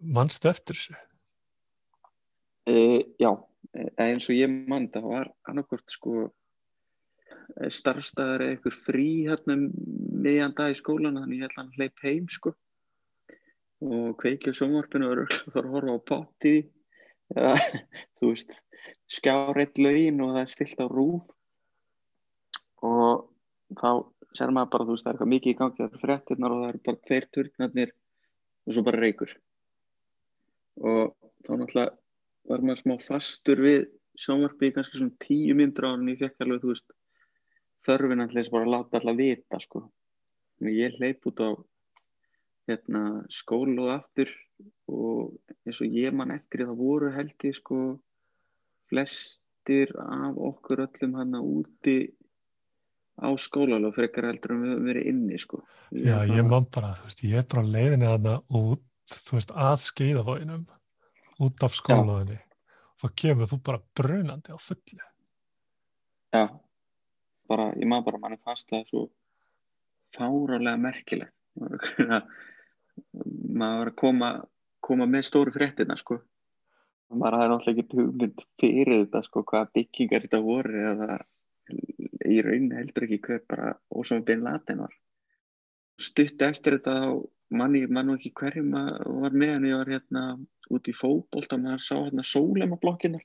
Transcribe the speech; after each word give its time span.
mannstu 0.00 0.50
eftir 0.50 0.78
þessu? 0.78 0.98
Uh, 2.70 3.00
já, 3.20 3.30
eins 4.00 4.28
og 4.28 4.36
ég 4.36 4.52
mann 4.70 4.90
það 4.92 5.08
var 5.10 5.32
annarkort 5.48 5.90
sko 5.90 6.28
starfstæðar 7.50 8.44
eða 8.44 8.54
einhver 8.54 8.76
frí 8.86 9.08
hérna 9.26 9.56
miðjan 9.58 10.54
dag 10.56 10.72
í 10.72 10.78
skólan 10.78 11.18
þannig 11.18 11.46
að 11.46 11.56
hann 11.58 11.72
hleyp 11.76 12.04
heim 12.04 12.28
sko. 12.30 12.54
Og 13.80 14.14
kveiki 14.20 14.52
á 14.52 14.58
sjónvarpinu 14.58 15.08
og 15.08 15.32
þarf 15.32 15.64
að 15.64 15.74
horfa 15.74 15.96
á 15.96 16.06
potti. 16.10 16.54
Eða 17.34 17.54
þú 18.20 18.32
veist 18.32 18.54
skjáreitt 19.10 19.78
lögin 19.80 20.22
og 20.24 20.34
það 20.34 20.42
er 20.44 20.52
stilt 20.54 20.82
á 20.82 20.86
rúf 20.90 21.22
og 22.86 23.26
þá 23.76 23.90
ser 24.36 24.52
maður 24.54 24.72
bara 24.72 24.86
þú 24.86 24.94
veist 24.94 25.04
það 25.04 25.10
er 25.10 25.16
eitthvað 25.16 25.32
mikið 25.34 25.52
í 25.52 25.58
gangi 25.58 25.80
það 25.80 25.94
er 25.94 26.02
frettirnar 26.04 26.54
og 26.54 26.62
það 26.62 26.70
er 26.70 26.80
bara 26.86 27.02
tveir 27.08 27.26
turnarnir 27.34 27.92
og 28.66 28.74
svo 28.76 28.84
bara 28.86 29.02
reykur 29.02 29.34
og 30.80 31.14
þá 31.46 31.52
náttúrulega 31.54 31.96
var 32.50 32.64
maður 32.64 32.82
smá 32.82 32.94
fastur 33.04 33.62
við 33.64 33.80
sjónvarpi 34.20 34.70
í 34.70 34.74
kannski 34.76 35.00
svona 35.00 35.22
tíu 35.22 35.56
myndur 35.56 35.86
á 35.86 35.92
hann 35.92 36.08
ég 36.10 36.20
fekk 36.20 36.44
alveg 36.44 36.62
þú 36.64 36.72
veist 36.72 36.94
þörfin 37.86 38.24
alltaf 38.24 38.52
bara 38.52 38.66
að 38.66 38.72
láta 38.74 39.00
alltaf 39.00 39.18
vita 39.18 39.60
sko. 39.62 39.82
Ég 40.60 40.96
hleyp 41.00 41.26
út 41.30 41.40
á 41.40 41.50
hérna, 42.68 43.02
skólu 43.32 43.86
og 43.86 43.94
aftur 43.94 44.32
og 44.90 45.38
eins 45.64 45.80
og 45.80 45.96
ég 45.96 46.14
man 46.14 46.34
eftir 46.34 46.66
það 46.66 46.80
voru 46.82 47.12
held 47.14 47.46
ég 47.48 47.56
sko 47.56 47.80
flestir 48.90 49.94
af 50.02 50.36
okkur 50.50 50.84
öllum 50.86 51.16
hann 51.16 51.38
úti 51.40 51.96
á 53.20 53.28
skólalóð 53.36 53.96
frekar 53.96 54.28
heldur 54.30 54.54
en 54.54 54.62
við 54.64 54.72
höfum 54.74 54.86
verið 54.90 55.08
inni 55.12 55.40
sko. 55.40 55.62
Já, 55.90 56.22
ég 56.28 56.46
man 56.46 56.68
bara, 56.72 56.94
þú 56.98 57.08
veist, 57.08 57.24
ég 57.26 57.42
er 57.42 57.48
bara 57.52 57.66
leiðinni 57.66 58.08
hann 58.08 58.30
út, 58.60 58.84
þú 59.26 59.38
veist, 59.38 59.54
að 59.54 59.76
skeiðavoginum 59.86 60.64
út 61.40 61.66
af 61.66 61.76
skólaðinni. 61.76 62.38
Þá 63.00 63.06
kemur 63.22 63.48
þú 63.48 63.60
bara 63.64 63.84
brunandi 63.96 64.52
á 64.52 64.58
fulli 64.60 64.98
Já 66.30 66.44
bara, 67.50 67.70
ég 67.74 67.88
maður 67.90 68.10
bara, 68.10 68.22
mann 68.22 68.36
er 68.36 68.44
fast 68.44 68.72
að 68.74 68.86
svo 68.90 69.06
fáralega 70.14 70.78
merkilegt. 70.80 71.34
Maður 73.50 73.90
að 73.90 73.96
koma 73.98 74.30
koma 74.84 75.06
með 75.10 75.26
stóru 75.28 75.54
fréttina 75.54 75.96
sko. 75.98 76.20
Maður 77.10 77.36
hafði 77.36 77.50
náttúrulega 77.50 77.82
ekki 77.82 77.98
hugmynd 77.98 78.44
fyrir 78.62 79.04
þetta 79.04 79.22
sko, 79.26 79.42
hvaða 79.50 79.70
byggingar 79.76 80.24
þetta 80.26 80.40
voru 80.44 80.82
eða 80.92 81.18
í 82.30 82.38
raun 82.46 82.70
heldur 82.74 83.06
ekki 83.06 83.20
hver 83.26 83.42
bara 83.50 83.74
ósama 83.90 84.26
Bin 84.26 84.44
Laden 84.46 84.84
var. 84.84 84.94
Stutt 86.00 86.42
eftir 86.46 86.78
þetta 86.78 86.96
manni, 87.50 87.84
mann 87.90 88.12
og 88.12 88.20
ekki 88.20 88.32
hverjum 88.40 88.70
var 88.74 89.34
með 89.34 89.54
en 89.56 89.66
ég 89.70 89.80
var 89.80 89.90
hérna 89.90 90.24
út 90.70 90.90
í 90.90 90.94
fókbólt 90.94 91.54
og 91.54 91.62
maður 91.64 91.82
sá 91.84 91.96
hérna 91.96 92.26
sólemablokkinar 92.26 93.24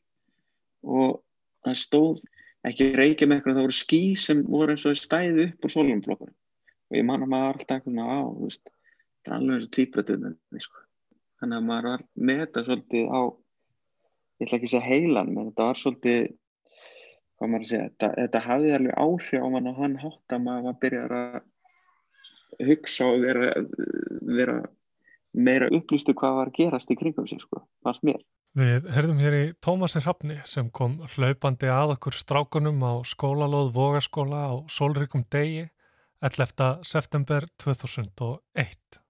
og 0.85 1.21
það 1.65 1.77
stóð 1.81 2.23
ekki 2.65 2.89
reykja 2.97 3.27
með 3.29 3.39
eitthvað, 3.39 3.57
það 3.57 3.67
voru 3.67 3.77
ský 3.77 4.01
sem 4.17 4.41
voru 4.47 4.73
eins 4.73 4.85
og 4.89 4.97
stæði 4.97 5.49
upp 5.49 5.67
úr 5.67 5.73
sólumblokkur 5.75 6.31
og 6.31 6.97
ég 6.97 7.05
man 7.05 7.25
að 7.25 7.31
maður 7.31 7.45
var 7.45 7.59
alltaf 7.59 7.77
eitthvað 7.77 8.09
á, 8.09 8.19
þú 8.25 8.47
veist, 8.47 8.73
það 9.25 9.31
er 9.31 9.37
alveg 9.37 9.55
eins 9.55 9.67
og 9.67 9.73
tvíbröðunni, 9.75 10.61
sko. 10.65 10.83
Þannig 11.41 11.57
að 11.57 11.67
maður 11.69 11.89
var 11.91 12.03
með 12.29 12.41
þetta 12.43 12.63
svolítið 12.67 13.09
á, 13.09 13.21
ég 14.35 14.45
ætla 14.45 14.57
ekki 14.57 14.69
að 14.69 14.73
segja 14.73 14.85
heilan, 14.85 15.31
menn 15.33 15.49
þetta 15.49 15.69
var 15.69 15.81
svolítið, 15.81 16.29
hvað 17.35 17.51
maður 17.51 17.65
að 17.65 17.71
segja, 17.71 17.89
þetta, 17.89 18.11
þetta 18.21 18.43
hafði 18.45 18.75
alveg 18.77 19.01
áhrif 19.05 19.45
á 19.45 19.47
mann 19.55 19.71
og 19.71 19.81
hann 19.81 19.97
hátt 20.03 20.37
að 20.37 20.45
maður 20.45 20.79
byrjar 20.85 21.17
að 21.19 21.39
hugsa 22.65 23.09
og 23.11 23.23
vera, 23.25 23.51
vera 24.21 24.61
meira 25.35 25.67
upplýstu 25.73 26.15
hvað 26.15 26.39
var 26.39 26.51
að 26.51 26.57
gerast 26.59 26.91
í 26.91 26.97
kringum 26.99 27.27
sig, 27.27 27.41
sko, 27.43 27.65
fannst 27.83 28.05
mér. 28.07 28.21
Við 28.55 28.85
herðum 28.95 29.19
hér 29.19 29.35
í 29.35 29.45
Tómasin 29.59 30.03
Hrafni 30.05 30.37
sem 30.47 30.69
kom 30.71 31.01
hlaupandi 31.11 31.67
að 31.67 31.97
okkur 31.97 32.15
strákunum 32.15 32.79
á 32.87 33.03
skólalóð 33.03 33.73
Vogaskóla 33.75 34.45
á 34.47 34.53
sólryggum 34.71 35.25
degi 35.27 35.65
11. 36.23 36.79
september 36.87 37.43
2001. 37.59 39.01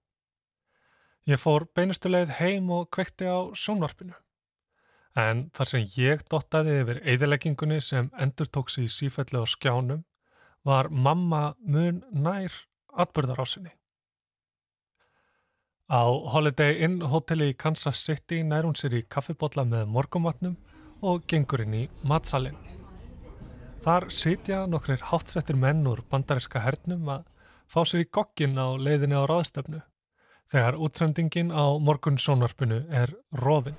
Ég 1.30 1.38
fór 1.38 1.68
beinustuleið 1.78 2.34
heim 2.40 2.72
og 2.74 2.90
kvekti 2.90 3.30
á 3.30 3.54
sjónvarpinu. 3.54 4.18
En 5.16 5.46
þar 5.54 5.70
sem 5.70 5.86
ég 5.94 6.26
dottaði 6.30 6.80
yfir 6.82 7.00
eðileggingunni 7.06 7.78
sem 7.80 8.10
endur 8.20 8.50
tóks 8.50 8.76
í 8.82 8.88
sífelli 8.90 9.38
á 9.38 9.46
skjánum 9.46 10.02
var 10.66 10.90
mamma 10.90 11.54
mun 11.62 12.02
nær 12.10 12.50
atbyrðarásinni. 12.96 13.72
Á 15.86 16.02
Holiday 16.32 16.80
Inn 16.82 16.98
hotelli 17.06 17.52
í 17.52 17.58
Kansas 17.58 18.00
City 18.02 18.40
nær 18.42 18.66
hún 18.66 18.74
sér 18.74 18.96
í 18.98 19.04
kaffibotla 19.06 19.62
með 19.68 19.84
morgumatnum 19.94 20.56
og 21.06 21.26
gengur 21.30 21.62
inn 21.62 21.76
í 21.78 21.84
matsalinn. 22.02 22.58
Þar 23.86 24.08
sitja 24.10 24.64
nokkrir 24.66 25.04
hátsettir 25.12 25.58
menn 25.62 25.86
úr 25.86 26.02
bandariska 26.10 26.64
hernum 26.64 27.06
að 27.12 27.28
fá 27.70 27.84
sér 27.86 28.02
í 28.02 28.10
gogkin 28.10 28.58
á 28.58 28.74
leiðinni 28.74 29.14
á 29.14 29.30
ráðstöfnu 29.30 29.84
þegar 30.50 30.78
útsendingin 30.82 31.54
á 31.54 31.78
morgun 31.78 32.18
sónarpunu 32.18 32.82
er 32.90 33.14
rofin. 33.42 33.78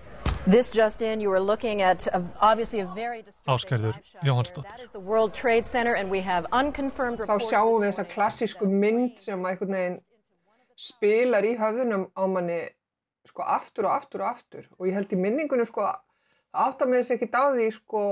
Áskerður 3.52 3.98
Jóhannsdóttir. 4.24 4.86
Þá 7.28 7.36
sjáum 7.44 7.82
við 7.82 7.90
þessa 7.90 8.06
klassísku 8.14 8.70
mynd 8.72 9.20
sem 9.20 9.44
einhvern 9.50 9.76
veginn 9.76 10.00
spilar 10.80 11.44
í 11.44 11.52
höfðunum 11.60 12.08
á 12.16 12.24
manni 12.32 12.62
sko 13.28 13.44
aftur 13.44 13.90
og 13.90 13.98
aftur 13.98 14.24
og 14.24 14.32
aftur 14.32 14.72
og 14.78 14.88
ég 14.88 14.96
held 14.96 15.12
í 15.12 15.20
minningunum 15.20 15.68
sko 15.68 15.84
átt 15.84 16.80
að 16.80 16.94
með 16.94 17.04
þess 17.04 17.18
ekki 17.18 17.32
dáði 17.36 17.70
sko 17.76 18.08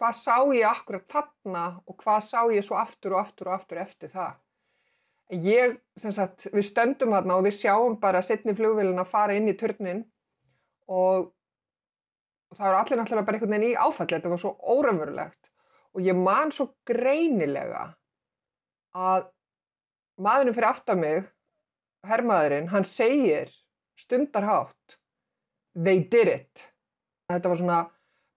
hvað 0.00 0.14
sá 0.24 0.36
ég 0.58 0.66
akkurat 0.74 1.06
þarna 1.12 1.66
og 1.86 2.02
hvað 2.02 2.22
sá 2.34 2.40
ég 2.50 2.66
svo 2.66 2.82
aftur 2.82 3.14
og 3.14 3.22
aftur 3.22 3.52
og 3.52 3.60
aftur 3.60 3.84
eftir 3.86 4.10
það. 4.10 4.38
Ég, 5.30 5.76
sem 5.94 6.10
sagt, 6.10 6.48
við 6.50 6.66
stöndum 6.66 7.14
þarna 7.14 7.36
og 7.38 7.46
við 7.46 7.60
sjáum 7.62 8.00
bara 8.02 8.26
setni 8.26 8.58
flugvílun 8.58 8.98
að 8.98 9.12
fara 9.12 9.36
inn 9.38 9.46
í 9.46 9.54
törnin 9.54 10.08
og, 10.90 11.30
það 12.56 12.68
eru 12.68 12.80
allir 12.80 13.00
náttúrulega 13.00 13.26
bara 13.26 13.38
einhvern 13.38 13.54
veginn 13.54 13.70
í 13.70 13.78
áfalli, 13.78 14.16
þetta 14.16 14.32
var 14.32 14.42
svo 14.42 14.54
órafurlegt 14.74 15.52
og 15.94 16.02
ég 16.06 16.18
man 16.18 16.52
svo 16.54 16.70
greinilega 16.86 17.84
að 18.94 19.28
maðurinn 20.20 20.56
fyrir 20.56 20.70
aftar 20.70 20.98
mig, 20.98 21.30
herrmaðurinn, 22.06 22.70
hann 22.74 22.86
segir 22.86 23.50
stundarhátt, 24.00 24.98
they 25.74 26.00
did 26.00 26.28
it. 26.28 26.66
Þetta 27.30 27.52
var 27.52 27.60
svona 27.60 27.80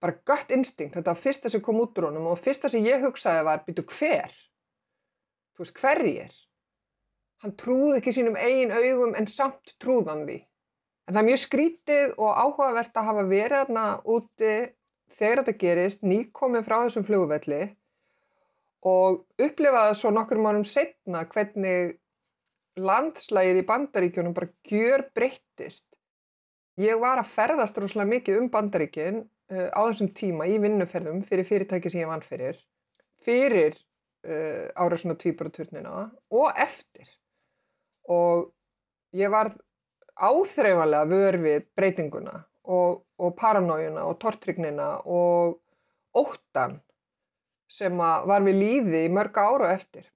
bara 0.03 0.17
gött 0.27 0.51
instinkt, 0.53 0.97
þetta 0.97 1.13
var 1.13 1.19
fyrsta 1.19 1.51
sem 1.51 1.63
kom 1.63 1.79
út 1.81 1.97
úr 1.99 2.09
honum 2.09 2.31
og 2.33 2.41
fyrsta 2.41 2.69
sem 2.71 2.83
ég 2.85 3.05
hugsaði 3.05 3.45
var, 3.47 3.63
byrju 3.65 3.85
hver? 3.87 4.33
Þú 5.53 5.63
veist, 5.63 5.79
hverjir? 5.79 6.33
Hann 7.43 7.55
trúði 7.59 7.99
ekki 7.99 8.13
sínum 8.15 8.37
eigin 8.39 8.73
augum 8.73 9.15
en 9.19 9.27
samt 9.29 9.75
trúðan 9.81 10.25
því. 10.27 10.39
En 11.03 11.15
það 11.15 11.21
er 11.21 11.27
mjög 11.27 11.41
skrítið 11.43 12.13
og 12.15 12.29
áhugavert 12.31 12.95
að 12.95 13.07
hafa 13.09 13.23
verið 13.27 13.57
þarna 13.57 13.87
úti 14.07 14.53
þegar 15.13 15.41
þetta 15.41 15.59
gerist, 15.59 16.05
nýkomið 16.07 16.67
frá 16.67 16.77
þessum 16.85 17.07
flugvelli 17.07 17.63
og 18.87 19.23
upplifaði 19.41 19.97
svo 19.99 20.11
nokkur 20.15 20.41
mánum 20.43 20.65
setna 20.67 21.25
hvernig 21.31 21.97
landslægið 22.79 23.59
í 23.61 23.65
bandaríkjunum 23.67 24.35
bara 24.35 24.49
gjör 24.67 25.05
breyttist. 25.15 25.91
Ég 26.81 26.97
var 27.01 27.21
að 27.21 27.29
ferðast 27.29 27.77
rosalega 27.77 28.15
mikið 28.15 28.39
um 28.41 28.49
bandaríkin 28.53 29.19
uh, 29.21 29.69
á 29.69 29.81
þessum 29.85 30.09
tíma 30.17 30.47
í 30.49 30.57
vinnuferðum 30.61 31.21
fyrir 31.27 31.47
fyrirtæki 31.47 31.91
sem 31.93 32.01
ég 32.01 32.09
vann 32.09 32.25
fyrir, 32.25 32.57
fyrir 33.21 33.77
uh, 34.25 34.71
ára 34.73 34.97
svona 34.97 35.19
tvíbaraturnina 35.21 36.07
og 36.33 36.63
eftir. 36.63 37.05
Og 38.09 38.49
ég 39.15 39.31
var 39.31 39.53
áþreifanlega 40.13 41.09
vörfið 41.09 41.67
breytinguna 41.77 42.37
og, 42.63 43.03
og 43.17 43.35
paranójuna 43.39 44.05
og 44.07 44.17
tortrygnina 44.21 44.89
og 45.05 45.59
óttan 46.13 46.79
sem 47.71 47.97
var 47.97 48.45
við 48.45 48.59
líði 48.61 49.05
í 49.07 49.13
mörg 49.13 49.37
ára 49.41 49.73
eftir. 49.73 50.09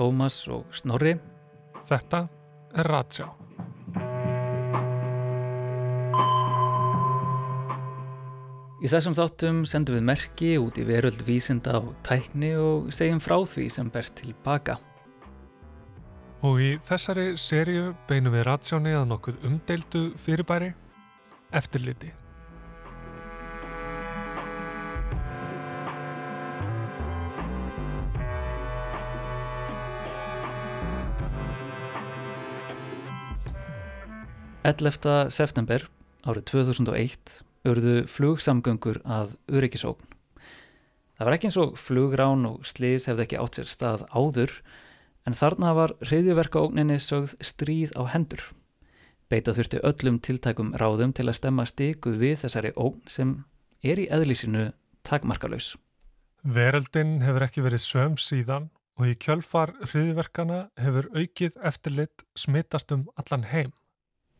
Tómas 0.00 0.46
og 0.48 0.64
Snorri. 0.72 1.18
Þetta 1.84 2.22
er 2.72 2.88
Ratsjá. 2.88 3.26
Í 8.80 8.88
þessum 8.88 9.12
þáttum 9.12 9.58
sendum 9.68 9.98
við 9.98 10.06
merki 10.08 10.54
út 10.56 10.78
í 10.80 10.86
veröld 10.88 11.20
vísinda 11.26 11.74
á 11.76 11.84
tækni 12.06 12.54
og 12.56 12.88
segjum 12.96 13.20
frá 13.20 13.36
því 13.44 13.66
sem 13.74 13.90
berst 13.92 14.16
til 14.22 14.32
baka. 14.40 14.78
Og 16.48 16.62
í 16.64 16.70
þessari 16.80 17.34
sériu 17.36 17.90
beinum 18.08 18.32
við 18.32 18.46
ratsjóni 18.48 18.96
að 18.96 19.10
nokkuð 19.10 19.44
umdeildu 19.50 20.06
fyrirbæri 20.24 20.72
eftirliti. 21.52 22.14
Ellefta 34.60 35.30
september 35.32 35.86
árið 36.28 36.50
2001 36.50 37.38
urðu 37.64 38.02
flugsamgöngur 38.12 38.98
að 39.08 39.32
öryggisókn. 39.48 40.04
Það 41.16 41.24
var 41.24 41.36
ekki 41.36 41.48
eins 41.48 41.56
og 41.62 41.78
flugrán 41.80 42.44
og 42.44 42.66
slís 42.68 43.06
hefði 43.08 43.24
ekki 43.24 43.38
átt 43.40 43.56
sér 43.56 43.70
stað 43.70 44.04
áður 44.12 44.52
en 45.24 45.38
þarna 45.40 45.72
var 45.78 45.96
hriðjuverkaókninni 46.04 47.00
sögð 47.00 47.32
stríð 47.40 47.96
á 47.96 48.04
hendur. 48.12 48.44
Beita 49.32 49.56
þurfti 49.56 49.80
öllum 49.80 50.20
tiltækum 50.20 50.74
ráðum 50.76 51.16
til 51.16 51.30
að 51.30 51.38
stemma 51.40 51.64
stiku 51.64 52.12
við 52.20 52.42
þessari 52.44 52.76
ógn 52.76 53.00
sem 53.08 53.34
er 53.80 53.96
í 53.96 54.10
eðlísinu 54.12 54.74
takmarkalauðs. 55.08 55.78
Veröldin 56.44 57.22
hefur 57.24 57.48
ekki 57.48 57.64
verið 57.64 57.86
söm 57.86 58.20
síðan 58.20 58.68
og 59.00 59.08
í 59.08 59.16
kjölfar 59.16 59.72
hriðverkana 59.86 60.66
hefur 60.76 61.08
aukið 61.16 61.56
eftirlit 61.64 62.28
smittast 62.36 62.92
um 62.92 63.08
allan 63.16 63.48
heim. 63.48 63.72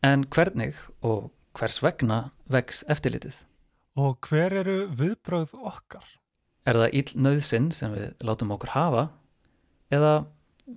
En 0.01 0.23
hvernig 0.33 0.73
og 1.05 1.27
hvers 1.53 1.75
vegna 1.83 2.31
vex 2.49 2.79
eftirlitið? 2.89 3.35
Og 4.01 4.17
hver 4.25 4.55
eru 4.63 4.87
viðbröð 4.97 5.51
okkar? 5.61 6.07
Er 6.65 6.79
það 6.79 6.95
íll 6.97 7.21
nöðsinn 7.21 7.67
sem 7.75 7.93
við 7.93 8.23
látum 8.25 8.53
okkur 8.55 8.73
hafa 8.73 9.03
eða 9.93 10.15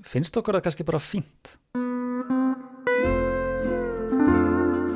finnst 0.05 0.37
okkur 0.37 0.59
það 0.59 0.67
kannski 0.67 0.89
bara 0.91 1.01
fínt? 1.01 1.55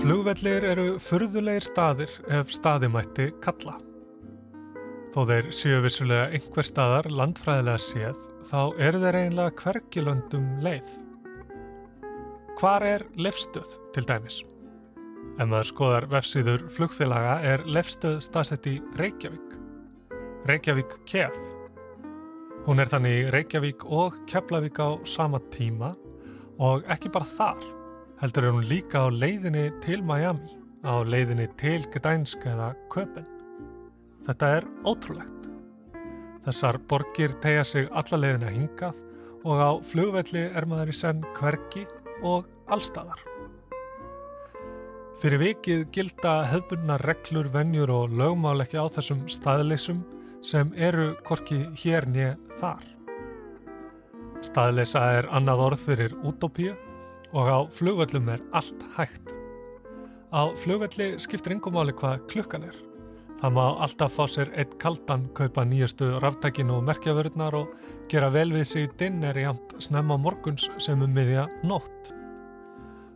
Flugvellir 0.05 0.69
eru 0.75 0.87
furðulegir 1.01 1.65
staðir 1.65 2.21
ef 2.29 2.53
staðimætti 2.53 3.31
kalla. 3.41 3.79
Þó 5.17 5.23
þeir 5.25 5.53
séu 5.57 5.81
vissulega 5.81 6.29
einhver 6.37 6.69
staðar 6.69 7.09
landfræðilega 7.09 7.81
séð 7.81 8.25
þá 8.53 8.61
eru 8.77 9.07
þeir 9.07 9.23
eiginlega 9.25 9.61
hvergilöndum 9.65 10.57
leið. 10.61 10.99
Hvar 12.59 12.83
er 12.83 13.05
lefstöð 13.15 13.77
til 13.95 14.03
dæmis? 14.09 14.41
Ef 15.39 15.47
maður 15.47 15.69
skoðar 15.69 16.07
vefsíður 16.11 16.65
flugfélaga 16.75 17.37
er 17.47 17.63
lefstöð 17.71 18.17
staðsett 18.25 18.67
í 18.67 18.73
Reykjavík. 18.99 19.53
Reykjavík 20.51 20.97
kef. 21.07 21.37
Hún 22.67 22.83
er 22.83 22.91
þannig 22.91 23.31
Reykjavík 23.31 23.85
og 23.87 24.17
Keflavík 24.27 24.81
á 24.83 24.99
sama 25.07 25.39
tíma 25.55 25.93
og 26.59 26.83
ekki 26.91 27.13
bara 27.15 27.31
þar. 27.31 27.63
Heldur 28.19 28.49
er 28.49 28.57
hún 28.57 28.67
líka 28.67 29.07
á 29.07 29.15
leiðinni 29.15 29.69
til 29.85 30.03
Miami, 30.03 30.51
á 30.83 30.99
leiðinni 31.07 31.47
til 31.63 31.87
Gdańsk 31.95 32.43
eða 32.43 32.73
Köpen. 32.91 33.29
Þetta 34.27 34.51
er 34.57 34.67
ótrúlegt. 34.83 35.47
Þessar 36.43 36.83
borgir 36.91 37.39
tegja 37.39 37.63
sig 37.63 37.87
alla 37.95 38.19
leiðina 38.19 38.51
hingað 38.51 38.99
og 39.47 39.63
á 39.63 39.71
flugvelli 39.87 40.49
er 40.51 40.67
maður 40.67 40.91
í 40.91 40.99
senn 40.99 41.23
hverki 41.39 41.87
og 42.23 42.49
allstæðar. 42.71 43.21
Fyrir 45.19 45.43
vikið 45.43 45.81
gilda 45.91 46.35
hefbunna 46.47 46.99
reglur, 47.03 47.49
vennjur 47.51 47.91
og 47.91 48.15
lögmál 48.15 48.63
ekki 48.63 48.79
á 48.79 48.87
þessum 48.87 49.25
staðleysum 49.27 50.05
sem 50.47 50.71
eru 50.77 51.11
korki 51.27 51.65
hér 51.83 52.07
nýja 52.07 52.37
þar. 52.61 52.85
Staðleysa 54.47 55.03
er 55.19 55.27
annað 55.35 55.65
orð 55.65 55.87
fyrir 55.89 56.15
útópíu 56.23 56.77
og 57.35 57.51
á 57.51 57.59
flugvöllum 57.75 58.31
er 58.31 58.45
allt 58.55 58.85
hægt. 58.95 59.35
Á 60.31 60.55
flugvelli 60.55 61.17
skiptir 61.19 61.57
yngumáli 61.57 61.97
hvað 61.99 62.23
klukkan 62.31 62.69
er. 62.71 62.88
Það 63.39 63.53
má 63.55 63.65
alltaf 63.85 64.17
fá 64.19 64.25
sér 64.27 64.49
eitt 64.59 64.73
kaldan, 64.83 65.29
kaupa 65.31 65.63
nýjastu 65.63 66.17
ráftækin 66.19 66.73
og 66.75 66.83
merkjavörðnar 66.89 67.55
og 67.55 67.69
gera 68.11 68.33
vel 68.35 68.51
við 68.51 68.65
sig 68.67 68.89
dinner 68.99 69.37
í 69.39 69.45
amt 69.47 69.77
snemma 69.79 70.17
morguns 70.19 70.67
sem 70.83 70.99
um 71.05 71.13
miðja 71.15 71.45
nótt. 71.63 72.11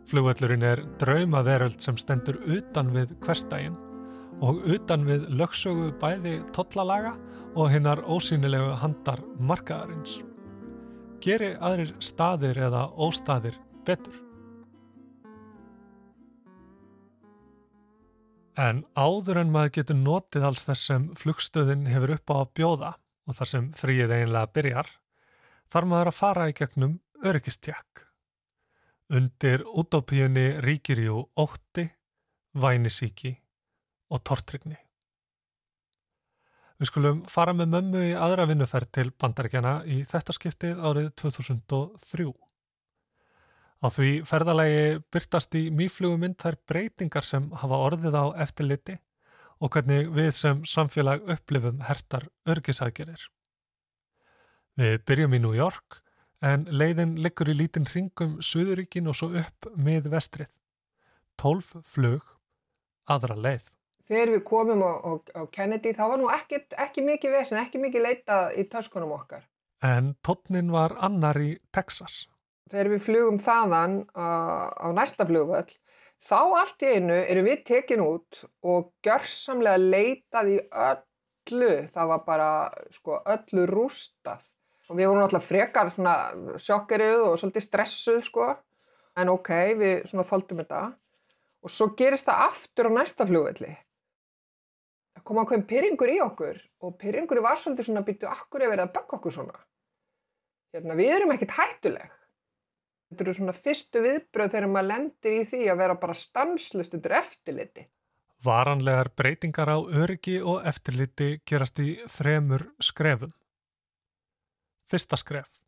Flugvöllurinn 0.07 0.63
er 0.63 0.83
draumaveröld 1.01 1.83
sem 1.83 1.99
stendur 1.99 2.39
utan 2.47 2.93
við 2.95 3.11
hverstægin 3.25 3.75
og 4.43 4.63
utan 4.63 5.03
við 5.07 5.27
lögsögu 5.35 5.91
bæði 5.99 6.37
tollalaga 6.55 7.17
og 7.59 7.71
hinnar 7.75 8.05
ósýnilegu 8.07 8.77
handar 8.79 9.19
markaðarins. 9.39 10.21
Geri 11.23 11.53
aðrir 11.59 11.93
staðir 12.03 12.63
eða 12.63 12.87
óstaðir 12.95 13.59
betur. 13.87 14.15
En 18.53 18.83
áður 18.93 19.39
en 19.41 19.51
maður 19.53 19.71
getur 19.79 19.97
notið 19.97 20.43
alls 20.45 20.65
þess 20.67 20.89
sem 20.91 21.07
flugstöðin 21.17 21.87
hefur 21.89 22.13
upp 22.19 22.29
á 22.29 22.35
að 22.43 22.51
bjóða 22.59 22.91
og 23.25 23.37
þar 23.39 23.49
sem 23.49 23.69
fríið 23.79 24.13
einlega 24.13 24.51
byrjar, 24.53 24.89
þarf 25.73 25.89
maður 25.89 26.11
að 26.11 26.19
fara 26.19 26.47
í 26.51 26.55
gegnum 26.59 26.99
öryggistjakk. 27.25 28.03
Undir 29.13 29.65
útópíunni 29.65 30.61
ríkir 30.61 31.01
jú 31.01 31.23
ótti, 31.39 31.87
vænisíki 32.53 33.33
og 34.13 34.21
tortrygni. 34.21 34.77
Við 36.77 36.89
skulum 36.89 37.23
fara 37.29 37.53
með 37.57 37.73
mömmu 37.73 38.05
í 38.09 38.13
aðra 38.17 38.45
vinnuferð 38.49 38.89
til 38.93 39.09
bandaríkjana 39.17 39.79
í 39.89 40.01
þetta 40.09 40.35
skiptið 40.35 40.81
árið 40.83 41.09
2003. 41.21 42.29
Á 43.83 43.91
því 43.91 44.11
ferðalagi 44.23 44.83
byrtast 45.11 45.55
í 45.59 45.65
mýflugumynd 45.75 46.37
þær 46.39 46.55
breytingar 46.71 47.25
sem 47.27 47.49
hafa 47.59 47.79
orðið 47.89 48.15
á 48.15 48.25
eftirliti 48.45 48.95
og 49.59 49.73
hvernig 49.75 50.07
við 50.15 50.29
sem 50.37 50.61
samfélag 50.63 51.25
upplifum 51.27 51.83
hertar 51.83 52.29
örgisækjerir. 52.47 53.27
Við 54.79 55.03
byrjum 55.03 55.35
í 55.35 55.41
New 55.43 55.51
York 55.57 55.99
en 56.43 56.63
leiðin 56.71 57.17
liggur 57.19 57.51
í 57.51 57.57
lítinn 57.59 57.87
ringum 57.91 58.39
Suðuríkin 58.39 59.11
og 59.11 59.19
svo 59.19 59.33
upp 59.43 59.67
mið 59.75 60.07
vestrið. 60.15 60.51
Tólf 61.35 61.75
flug, 61.83 62.23
aðra 63.03 63.35
leið. 63.35 63.67
Þegar 64.03 64.31
við 64.37 64.43
komum 64.47 64.83
á, 64.83 64.91
á, 64.95 65.11
á 65.39 65.41
Kennedy 65.51 65.91
þá 65.95 66.05
var 66.07 66.19
nú 66.19 66.31
ekki, 66.31 66.63
ekki 66.79 67.03
mikið 67.03 67.35
vesen, 67.35 67.59
ekki 67.59 67.83
mikið 67.83 68.07
leitað 68.07 68.59
í 68.59 68.67
töskunum 68.71 69.15
okkar. 69.15 69.43
En 69.83 70.15
tónnin 70.23 70.71
var 70.71 70.95
annar 71.03 71.39
í 71.39 71.57
Texas. 71.75 72.29
Þegar 72.71 72.89
við 72.93 73.01
flugum 73.05 73.39
þaðan 73.43 73.97
á, 74.15 74.87
næsta 74.95 75.27
flugvöld 75.27 75.73
þá 76.23 76.39
allt 76.61 76.85
í 76.85 76.91
einu 76.95 77.15
erum 77.19 77.47
við 77.49 77.63
tekin 77.67 78.03
út 78.03 78.43
og 78.63 78.93
gjörsamlega 79.03 79.81
leitað 79.81 80.51
í 80.53 80.57
öllu. 80.71 81.73
Það 81.91 82.11
var 82.13 82.25
bara 82.27 82.49
sko, 82.93 83.19
öllu 83.35 83.65
rústað. 83.69 84.45
Og 84.91 84.99
við 84.99 85.09
vorum 85.09 85.25
alltaf 85.25 85.47
frekar 85.47 85.91
sjokkerið 85.91 87.25
og 87.27 87.39
svolítið 87.39 87.67
stressuð 87.67 88.21
sko. 88.27 88.49
En 89.19 89.31
ok, 89.31 89.51
við 89.79 90.07
þóldum 90.11 90.63
þetta. 90.63 90.83
Og 91.63 91.71
svo 91.71 91.91
gerist 91.97 92.27
það 92.27 92.47
aftur 92.47 92.89
á 92.91 92.91
næsta 92.97 93.27
flugvelli. 93.27 93.75
Það 95.13 95.25
kom 95.27 95.39
ákveðin 95.43 95.69
pyrringur 95.69 96.11
í 96.11 96.17
okkur 96.23 96.57
og 96.83 96.97
pyrringur 96.99 97.39
var 97.43 97.59
svolítið 97.61 97.87
svona 97.87 98.03
býttu 98.07 98.27
akkur 98.27 98.65
ef 98.65 98.73
verið 98.73 98.87
að 98.87 98.95
bögga 98.95 99.19
okkur 99.19 99.35
svona. 99.35 99.55
Hérna, 100.73 100.97
við 100.97 101.13
erum 101.19 101.31
ekkert 101.35 101.55
hættuleg. 101.59 102.11
Þetta 103.13 103.25
eru 103.27 103.33
svona 103.37 103.53
fyrstu 103.53 104.01
viðbröð 104.01 104.53
þegar 104.55 104.71
maður 104.73 104.87
lendir 104.89 105.33
í 105.37 105.41
því 105.45 105.57
að 105.69 105.81
vera 105.83 105.95
bara 106.01 106.13
stanslust 106.17 106.95
undir 106.97 107.13
eftirliti. 107.19 107.83
Varanlegar 108.41 109.11
breytingar 109.13 109.69
á 109.69 109.77
öryggi 109.77 110.39
og 110.41 110.65
eftirliti 110.65 111.27
gerast 111.45 111.77
í 111.77 111.91
þremur 112.09 112.65
skrefum. 112.81 113.35
Fyrsta 114.89 115.19
skref. 115.21 115.61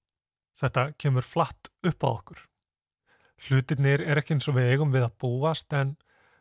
Þetta 0.57 0.87
kemur 0.97 1.27
flatt 1.27 1.69
upp 1.85 2.01
á 2.01 2.09
okkur. 2.09 2.41
Hlutinir 3.45 4.01
er 4.01 4.17
ekki 4.23 4.33
eins 4.33 4.49
og 4.49 4.57
við 4.57 4.73
eigum 4.73 4.91
við 4.95 5.05
að 5.05 5.15
búast 5.21 5.77
en 5.77 5.93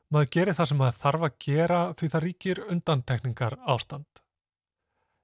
maður 0.09 0.33
gerir 0.39 0.57
það 0.57 0.71
sem 0.73 0.81
maður 0.81 0.99
þarf 1.03 1.29
að 1.29 1.39
gera 1.45 1.85
því 2.01 2.11
það 2.15 2.27
ríkir 2.29 2.65
undantekningar 2.65 3.61
ástand. 3.77 4.25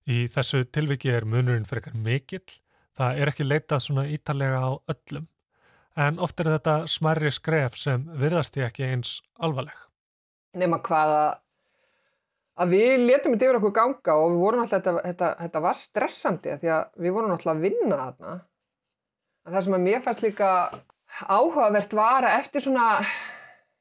Í 0.05 0.27
þessu 0.29 0.67
tilviki 0.69 1.17
er 1.17 1.25
munurinn 1.25 1.65
fyrir 1.65 1.89
eitthvað 1.89 2.05
mikill, 2.05 2.57
það 3.01 3.21
er 3.25 3.33
ekki 3.33 3.49
leitað 3.49 3.87
svona 3.87 4.09
ítalega 4.13 4.61
á 4.61 4.71
öllum, 4.93 5.29
en 5.97 6.21
oft 6.23 6.41
er 6.41 6.53
þetta 6.55 6.75
smærri 6.91 7.33
skref 7.35 7.79
sem 7.79 8.05
virðast 8.21 8.59
ég 8.61 8.71
ekki 8.71 8.87
eins 8.87 9.17
alvarleg. 9.39 9.77
Nefna 10.59 10.81
hvaða 10.87 11.25
að 12.61 12.75
við 12.75 13.07
letum 13.09 13.35
þetta 13.35 13.49
yfir 13.49 13.59
okkur 13.61 13.75
ganga 13.79 14.17
og 14.21 14.31
við 14.35 14.45
vorum 14.45 14.63
alltaf, 14.65 14.83
þetta, 14.83 15.03
þetta, 15.09 15.33
þetta 15.41 15.65
var 15.65 15.81
stressandi 15.81 16.55
því 16.61 16.73
að 16.77 17.03
við 17.05 17.17
vorum 17.17 17.35
alltaf 17.35 17.53
að 17.55 17.67
vinna 17.67 18.01
þarna. 18.05 18.39
En 19.47 19.55
það 19.55 19.67
sem 19.67 19.77
að 19.77 19.85
mér 19.89 20.01
fannst 20.05 20.25
líka 20.25 20.49
áhugavert 21.27 21.95
var 21.97 22.29
að 22.29 22.39
eftir 22.39 22.67
svona 22.69 22.87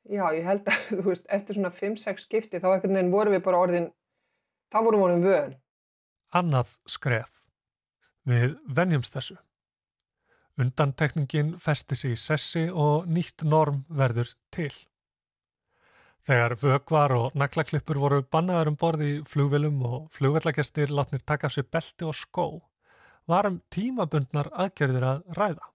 Já, 0.09 0.23
ég 0.33 0.41
held 0.41 0.65
að, 0.65 0.85
þú 0.97 1.03
veist, 1.11 1.27
eftir 1.29 1.57
svona 1.57 1.69
5-6 1.75 2.23
skipti 2.25 2.61
þá 2.61 2.71
ekkert 2.71 2.93
nefn 2.95 3.11
voru 3.13 3.33
við 3.35 3.43
bara 3.45 3.59
orðin 3.61 3.91
Það 4.69 4.85
vorum 4.85 5.01
vorum 5.01 5.21
vön. 5.25 5.53
Annað 6.37 6.73
skref. 6.85 7.39
Við 8.29 8.51
venjumst 8.69 9.15
þessu. 9.15 9.37
Undantekningin 10.59 11.53
festi 11.61 11.95
sig 11.95 12.15
í 12.17 12.19
sessi 12.19 12.65
og 12.67 13.07
nýtt 13.07 13.45
norm 13.47 13.85
verður 13.87 14.33
til. 14.51 14.73
Þegar 16.27 16.55
vögvar 16.59 17.13
og 17.15 17.37
naglaklippur 17.39 17.99
voru 18.01 18.19
bannaður 18.27 18.73
um 18.73 18.77
borði 18.79 19.07
í 19.13 19.21
flugvelum 19.23 19.79
og 19.87 20.09
flugvellagestir 20.11 20.91
látnir 20.91 21.23
taka 21.23 21.47
sér 21.49 21.69
belti 21.71 22.05
og 22.05 22.17
skó, 22.17 22.47
varum 23.29 23.61
tímabundnar 23.71 24.51
aðgerðir 24.51 25.07
að 25.13 25.23
ræða. 25.39 25.71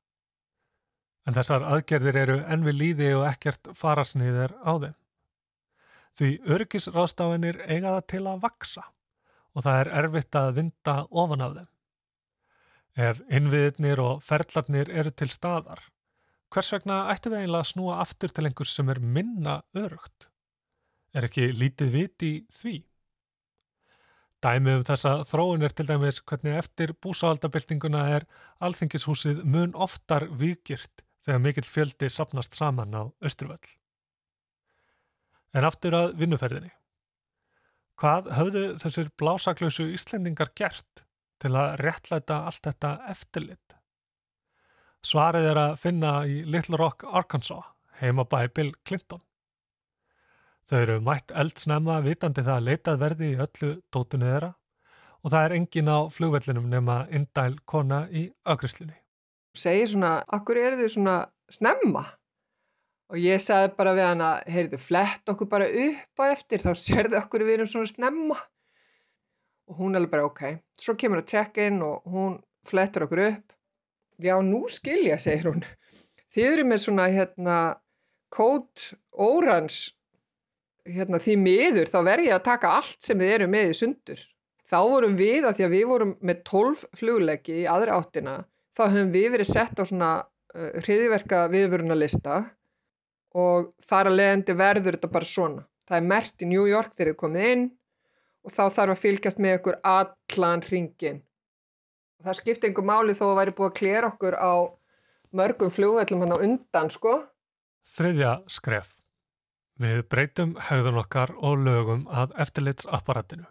En 1.24 1.36
þessar 1.38 1.64
aðgerðir 1.64 2.20
eru 2.20 2.38
enn 2.44 2.66
við 2.68 2.80
líði 2.82 3.12
og 3.16 3.24
ekkert 3.30 3.72
farasniðir 3.78 4.52
á 4.60 4.72
þeim. 4.76 4.98
Því 6.14 6.28
örgisrástafinir 6.54 7.62
eiga 7.64 7.96
það 7.96 8.08
til 8.12 8.26
að 8.28 8.42
vaksa 8.44 8.84
og 9.54 9.64
það 9.64 9.80
er 9.80 9.94
erfitt 10.02 10.36
að 10.38 10.52
vinda 10.58 10.94
ofan 11.10 11.42
af 11.46 11.56
þeim. 11.56 11.73
Ef 12.94 13.18
innviðnir 13.26 13.98
og 13.98 14.22
ferlarnir 14.22 14.90
eru 14.94 15.10
til 15.10 15.26
staðar, 15.32 15.80
hvers 16.54 16.70
vegna 16.76 17.08
ættum 17.10 17.34
við 17.34 17.42
eiginlega 17.42 17.66
að 17.66 17.70
snúa 17.72 18.00
aftur 18.04 18.30
til 18.30 18.44
einhvers 18.46 18.74
sem 18.76 18.90
er 18.92 19.00
minna 19.02 19.56
örugt? 19.74 20.28
Er 21.14 21.26
ekki 21.26 21.48
lítið 21.50 21.90
vit 21.90 22.26
í 22.26 22.34
því? 22.54 22.76
Dæmi 24.44 24.76
um 24.78 24.84
þessa 24.86 25.24
þróun 25.26 25.64
er 25.64 25.72
til 25.74 25.86
dæmis 25.88 26.20
hvernig 26.20 26.58
eftir 26.60 26.92
búsáhaldabildinguna 27.02 28.02
er 28.14 28.26
alþingishúsið 28.62 29.40
mun 29.42 29.72
oftar 29.74 30.28
vikirt 30.28 31.02
þegar 31.24 31.42
mikill 31.42 31.66
fjöldi 31.66 32.10
sapnast 32.12 32.54
saman 32.54 32.94
á 32.94 33.02
Östurvöll. 33.24 33.74
En 35.54 35.66
aftur 35.66 35.96
að 35.96 36.14
vinnuferðinni. 36.20 36.70
Hvað 37.98 38.30
höfðu 38.36 38.64
þessir 38.82 39.10
blásaklausu 39.18 39.88
Íslendingar 39.94 40.52
gert 40.58 41.04
til 41.44 41.52
að 41.60 41.76
réttlæta 41.84 42.40
allt 42.48 42.64
þetta 42.64 42.94
eftirlit? 43.12 43.76
Svarið 45.04 45.50
er 45.50 45.60
að 45.60 45.78
finna 45.82 46.16
í 46.24 46.40
Little 46.48 46.80
Rock, 46.80 47.04
Arkansas, 47.04 47.68
heima 48.00 48.24
bæ 48.24 48.48
Bill 48.56 48.72
Clinton. 48.88 49.20
Þau 50.64 50.78
eru 50.80 51.00
mætt 51.04 51.32
eldsnemma 51.36 51.98
vitandi 52.06 52.40
það 52.44 52.56
að 52.56 52.68
leitað 52.70 53.00
verði 53.02 53.32
í 53.34 53.40
öllu 53.44 53.72
tótunni 53.92 54.30
þeirra 54.30 54.54
og 55.24 55.32
það 55.32 55.46
er 55.46 55.54
engin 55.58 55.90
á 55.92 55.98
flugvellinum 56.12 56.68
nema 56.72 56.98
indæl 57.12 57.58
kona 57.68 58.04
í 58.08 58.26
augriðslunni. 58.48 58.96
Segir 59.56 59.90
svona, 59.92 60.18
akkur 60.32 60.58
eru 60.60 60.80
þau 60.80 60.94
svona 60.96 61.16
snemma? 61.52 62.04
Og 63.12 63.20
ég 63.20 63.40
sagði 63.44 63.74
bara 63.76 63.92
við 63.94 64.08
hana, 64.08 64.30
heyrðu, 64.50 64.80
flett 64.80 65.28
okkur 65.30 65.48
bara 65.52 65.68
upp 65.68 66.24
á 66.24 66.24
eftir, 66.32 66.64
þá 66.64 66.72
sérðu 66.80 67.20
okkur 67.20 67.44
við 67.44 67.58
erum 67.58 67.70
svona 67.70 67.92
snemma. 67.92 68.38
Og 69.70 69.80
hún 69.80 69.96
er 69.96 70.06
bara, 70.10 70.26
ok. 70.28 70.58
Svo 70.76 70.96
kemur 70.98 71.22
að 71.22 71.30
check-in 71.32 71.80
og 71.84 72.04
hún 72.10 72.36
flettur 72.66 73.06
okkur 73.06 73.24
upp. 73.28 73.54
Já, 74.22 74.36
nú 74.44 74.64
skilja, 74.70 75.18
segir 75.18 75.50
hún. 75.50 75.64
Þið 76.34 76.50
eru 76.50 76.66
með 76.68 76.82
svona, 76.84 77.08
hérna, 77.10 77.58
kót 78.34 78.92
órans, 79.10 79.94
hérna, 80.86 81.20
því 81.22 81.36
miður, 81.40 81.90
þá 81.90 81.98
verð 82.06 82.28
ég 82.28 82.36
að 82.36 82.46
taka 82.48 82.72
allt 82.78 83.06
sem 83.06 83.18
við 83.18 83.36
erum 83.38 83.54
með 83.54 83.72
í 83.72 83.76
sundur. 83.78 84.24
Þá 84.64 84.78
vorum 84.90 85.16
við, 85.18 85.44
að 85.44 85.58
því 85.58 85.66
að 85.66 85.74
við 85.74 85.86
vorum 85.90 86.12
með 86.24 86.42
12 86.50 86.84
flugleggi 86.98 87.58
í 87.62 87.66
aðra 87.70 87.98
áttina, 88.00 88.36
þá 88.74 88.84
höfum 88.88 89.12
við 89.14 89.28
verið 89.36 89.50
sett 89.50 89.78
á 89.78 89.84
svona 89.84 90.10
uh, 90.24 90.70
hriðiverka 90.82 91.44
viðvörunarlista 91.52 92.40
og 93.34 93.72
þar 93.82 94.10
að 94.10 94.18
leiðandi 94.20 94.56
verður 94.58 94.96
þetta 94.96 95.12
bara 95.14 95.30
svona. 95.30 95.64
Það 95.84 95.98
er 95.98 96.06
mert 96.10 96.42
í 96.42 96.48
New 96.48 96.64
York 96.66 96.94
þegar 96.94 97.12
þið 97.12 97.20
komið 97.20 97.50
inn 97.52 97.64
og 98.44 98.52
þá 98.52 98.64
þarf 98.76 98.94
að 98.94 99.02
fylgjast 99.02 99.40
með 99.42 99.56
ykkur 99.58 99.78
allan 99.88 100.64
hringin. 100.66 101.22
Það 102.24 102.38
skipti 102.40 102.68
einhver 102.68 102.88
máli 102.88 103.16
þó 103.16 103.24
að 103.30 103.38
væri 103.40 103.54
búið 103.56 103.70
að 103.70 103.78
klera 103.78 104.10
okkur 104.12 104.36
á 104.36 104.54
mörgum 105.34 105.72
flugvellum 105.72 106.24
hann 106.24 106.36
á 106.36 106.44
undan, 106.46 106.92
sko. 106.92 107.16
Þriðja 107.94 108.36
skref. 108.48 108.94
Við 109.80 110.04
breytum 110.08 110.54
hegðun 110.68 111.00
okkar 111.02 111.34
og 111.34 111.64
lögum 111.66 112.06
að 112.06 112.36
eftirlitsapparatinu. 112.44 113.48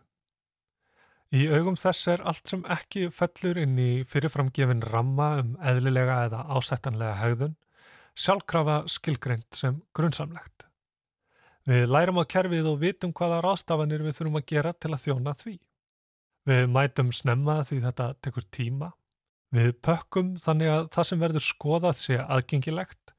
Í 1.33 1.47
augum 1.50 1.75
þess 1.77 2.07
er 2.13 2.21
allt 2.29 2.50
sem 2.50 2.62
ekki 2.69 3.07
fellur 3.09 3.57
inn 3.57 3.73
í 3.81 3.91
fyrirframgefin 4.05 4.85
ramma 4.93 5.31
um 5.41 5.55
eðlilega 5.65 6.19
eða 6.27 6.43
ásættanlega 6.53 7.17
hegðun 7.23 7.55
sjálfkrafa 8.13 8.83
skilgreint 8.88 9.57
sem 9.57 9.81
grunnsamlegt. 9.97 10.67
Við 11.70 11.86
lærum 11.88 12.20
á 12.20 12.27
kerfið 12.27 12.67
og 12.74 12.82
vitum 12.82 13.13
hvaða 13.15 13.39
rástafanir 13.46 14.03
við 14.03 14.17
þurfum 14.17 14.39
að 14.41 14.50
gera 14.51 14.74
til 14.74 14.91
að 14.91 15.03
þjóna 15.05 15.34
því. 15.39 15.53
Við 16.50 16.65
mætum 16.75 17.13
snemma 17.15 17.62
því 17.63 17.79
þetta 17.86 18.08
tekur 18.20 18.48
tíma. 18.51 18.89
Við 19.53 19.70
pökkum 19.86 20.34
þannig 20.43 20.74
að 20.74 20.89
það 20.96 21.08
sem 21.10 21.24
verður 21.24 21.46
skoðað 21.46 21.96
sé 22.01 22.20
aðgengilegt. 22.20 23.13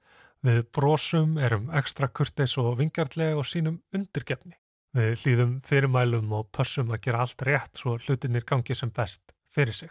Við 0.44 0.60
brósum, 0.76 1.38
erum 1.40 1.70
ekstra 1.72 2.10
kurteis 2.12 2.58
og 2.60 2.74
vingjartlega 2.82 3.38
og 3.40 3.48
sínum 3.48 3.80
undirgefni. 3.96 4.58
Við 4.94 5.14
hlýðum 5.22 5.54
fyrirmælum 5.64 6.34
og 6.36 6.50
pössum 6.54 6.92
að 6.92 7.06
gera 7.06 7.24
allt 7.24 7.42
rétt 7.48 7.80
svo 7.80 7.96
hlutinir 7.96 8.44
gangi 8.46 8.76
sem 8.76 8.92
best 8.94 9.32
fyrir 9.54 9.74
sig. 9.74 9.90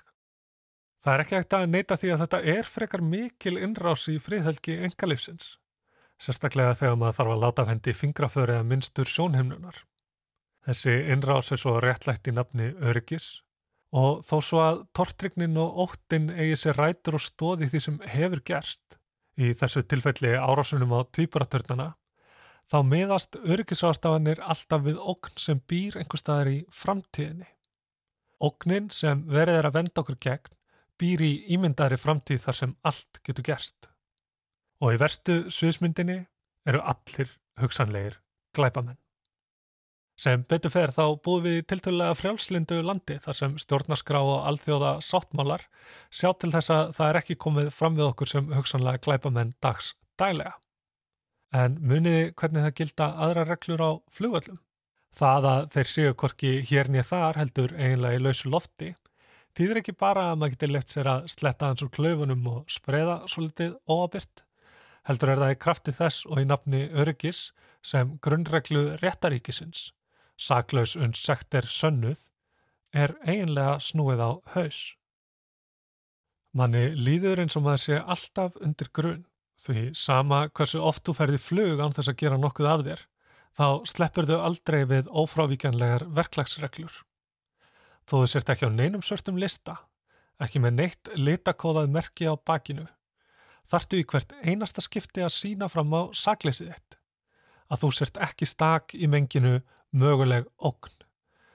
Það 1.03 1.13
er 1.13 1.23
ekki 1.23 1.35
ekkert 1.39 1.55
að 1.57 1.65
neyta 1.73 1.97
því 1.99 2.11
að 2.13 2.21
þetta 2.21 2.39
er 2.53 2.69
frekar 2.69 3.01
mikil 3.03 3.57
innrás 3.59 4.05
í 4.07 4.19
friðhelgi 4.23 4.77
engalifsins, 4.87 5.57
sérstaklega 6.21 6.75
þegar 6.79 6.99
maður 6.99 7.17
þarf 7.19 7.33
að 7.33 7.43
láta 7.43 7.65
hendi 7.69 7.95
fingraföri 7.97 8.55
eða 8.57 8.67
minnstur 8.67 9.09
sjónheimnunar. 9.09 9.79
Þessi 10.63 10.93
innrás 11.11 11.51
er 11.51 11.59
svo 11.59 11.79
réttlætt 11.83 12.29
í 12.29 12.35
nafni 12.35 12.69
öryggis 12.79 13.41
og 13.93 14.23
þó 14.25 14.37
svo 14.41 14.61
að 14.63 14.83
tortrygnin 14.97 15.59
og 15.61 15.81
óttin 15.85 16.29
eigi 16.31 16.55
sér 16.63 16.79
rætur 16.79 17.19
og 17.19 17.25
stóði 17.25 17.69
því 17.69 17.81
sem 17.85 17.99
hefur 18.15 18.41
gerst 18.47 18.97
í 19.37 19.51
þessu 19.57 19.83
tilfelli 19.89 20.33
árásunum 20.37 20.93
á 20.93 21.05
tvíburatörnana, 21.09 21.93
þá 22.69 22.77
miðast 22.85 23.37
öryggisrástafanir 23.41 24.41
alltaf 24.41 24.85
við 24.85 24.99
ógn 25.01 25.37
sem 25.41 25.61
býr 25.69 25.97
einhver 25.99 26.21
staðar 26.21 26.51
í 26.51 26.59
framtíðinni. 26.73 27.49
Ógnin 28.43 28.89
sem 28.93 29.23
verið 29.29 29.59
er 29.59 29.69
að 29.69 29.79
venda 29.79 30.03
okkur 30.03 30.19
gegn 30.21 30.53
býr 31.01 31.23
í 31.25 31.33
ímyndari 31.55 31.97
framtíð 31.97 32.43
þar 32.45 32.59
sem 32.59 32.75
allt 32.85 33.19
getur 33.25 33.45
gerst. 33.49 33.89
Og 34.83 34.95
í 34.95 34.99
verstu 34.99 35.45
sviðsmyndinni 35.53 36.17
eru 36.67 36.81
allir 36.83 37.29
hugsanlegir 37.61 38.17
glæpamenn. 38.55 38.99
Sem 40.19 40.43
betur 40.45 40.69
fer 40.73 40.91
þá 40.93 41.15
búið 41.25 41.45
við 41.47 41.59
tiltölulega 41.71 42.17
frjálslindu 42.19 42.81
landi 42.85 43.15
þar 43.23 43.37
sem 43.39 43.55
stjórnarskrá 43.63 44.19
og 44.21 44.43
alþjóða 44.51 44.91
sáttmálar 45.01 45.63
sjá 46.13 46.29
til 46.37 46.51
þess 46.53 46.73
að 46.75 46.91
það 46.97 47.09
er 47.09 47.19
ekki 47.21 47.39
komið 47.45 47.71
fram 47.73 47.95
við 47.97 48.09
okkur 48.11 48.31
sem 48.33 48.51
hugsanlega 48.53 49.01
glæpamenn 49.07 49.55
dags 49.63 49.93
dælega. 50.21 50.53
En 51.53 51.79
muniði 51.81 52.27
hvernig 52.37 52.67
það 52.67 52.77
gilda 52.81 53.09
aðra 53.25 53.47
reglur 53.49 53.81
á 53.81 53.91
flugöllum? 54.13 54.59
Það 55.17 55.49
að 55.53 55.65
þeir 55.73 55.89
séu 55.89 56.13
korki 56.17 56.53
hérnið 56.69 57.09
þar 57.09 57.39
heldur 57.41 57.73
eiginlega 57.77 58.19
í 58.19 58.23
lausu 58.27 58.53
lofti 58.53 58.93
Týðir 59.53 59.83
ekki 59.83 59.93
bara 59.93 60.31
að 60.31 60.39
maður 60.41 60.55
getur 60.55 60.71
left 60.73 60.89
sér 60.89 61.07
að 61.11 61.25
sletta 61.29 61.67
hans 61.69 61.83
úr 61.85 61.89
klaufunum 61.93 62.47
og 62.49 62.71
spreða 62.73 63.19
svolítið 63.29 63.75
óabyrt. 63.85 64.41
Heldur 65.03 65.33
er 65.33 65.41
það 65.41 65.53
í 65.53 65.59
krafti 65.59 65.93
þess 65.97 66.25
og 66.29 66.39
í 66.39 66.47
nafni 66.47 66.85
öryggis 66.89 67.49
sem 67.83 68.15
grunnreglu 68.23 68.83
réttaríkisins, 69.01 69.91
saklaus 70.39 70.95
und 70.95 71.19
sekter 71.19 71.67
sönnuð, 71.67 72.21
er 72.93 73.15
eiginlega 73.25 73.79
snúið 73.83 74.21
á 74.23 74.31
haus. 74.55 74.79
Manni 76.53 76.91
líður 76.93 77.41
eins 77.43 77.57
og 77.57 77.65
maður 77.65 77.83
sé 77.83 77.99
alltaf 77.99 78.59
undir 78.61 78.91
grunn, 78.93 79.25
því 79.59 79.89
sama 79.97 80.45
hversu 80.53 80.81
oft 80.81 81.03
þú 81.07 81.17
ferði 81.17 81.39
flug 81.41 81.81
án 81.81 81.95
þess 81.95 82.11
að 82.11 82.19
gera 82.21 82.39
nokkuð 82.39 82.69
af 82.69 82.83
þér, 82.87 83.01
þá 83.57 83.65
sleppur 83.89 84.29
þau 84.29 84.37
aldrei 84.39 84.83
við 84.89 85.09
ófrávíkjanlegar 85.09 86.05
verklagsreglur. 86.13 86.93
Þó 88.07 88.15
þú 88.21 88.27
sért 88.29 88.53
ekki 88.53 88.69
á 88.69 88.71
neinum 88.71 89.03
svörtum 89.05 89.39
lista, 89.41 89.79
ekki 90.41 90.61
með 90.61 90.77
neitt 90.79 91.11
litakóðað 91.17 91.91
merki 91.93 92.29
á 92.29 92.37
bakinu, 92.37 92.85
þartu 93.69 93.99
í 94.01 94.07
hvert 94.07 94.33
einasta 94.43 94.83
skipti 94.83 95.23
að 95.23 95.35
sína 95.35 95.69
fram 95.71 95.93
á 95.93 96.01
sakleysið 96.15 96.73
þitt. 96.73 96.97
Að 97.71 97.83
þú 97.83 97.91
sért 97.97 98.19
ekki 98.21 98.47
stak 98.49 98.93
í 98.95 99.09
menginu 99.09 99.59
möguleg 99.93 100.47
ógn 100.61 100.99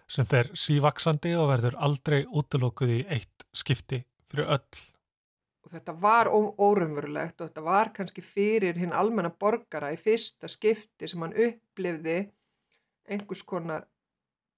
sem 0.08 0.26
fer 0.28 0.48
sívaksandi 0.56 1.34
og 1.36 1.50
verður 1.50 1.76
aldrei 1.84 2.22
útlokkuð 2.24 2.94
í 2.94 3.02
eitt 3.12 3.44
skipti 3.52 4.00
fyrir 4.30 4.48
öll. 4.56 4.80
Og 5.66 5.74
þetta 5.74 5.92
var 6.00 6.30
órumverulegt 6.32 7.42
og 7.42 7.50
þetta 7.50 7.64
var 7.66 7.92
kannski 7.92 8.24
fyrir 8.24 8.78
hinn 8.80 8.94
almenna 8.96 9.28
borgara 9.28 9.92
í 9.92 9.98
fyrsta 10.00 10.48
skipti 10.48 11.10
sem 11.10 11.20
hann 11.20 11.36
upplifði 11.36 12.22
einhvers 13.08 13.44
konar 13.44 13.84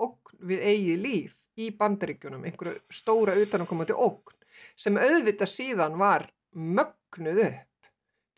ógn 0.01 0.39
við 0.47 0.63
eigið 0.65 1.03
líf 1.03 1.41
í 1.61 1.71
bandaríkjunum, 1.77 2.45
einhverju 2.47 2.79
stóra 2.95 3.35
utanumkomandi 3.37 3.97
ógn 3.97 4.39
sem 4.79 4.97
auðvita 4.97 5.49
síðan 5.51 5.99
var 6.01 6.29
mögnuð 6.57 7.43
upp 7.47 7.91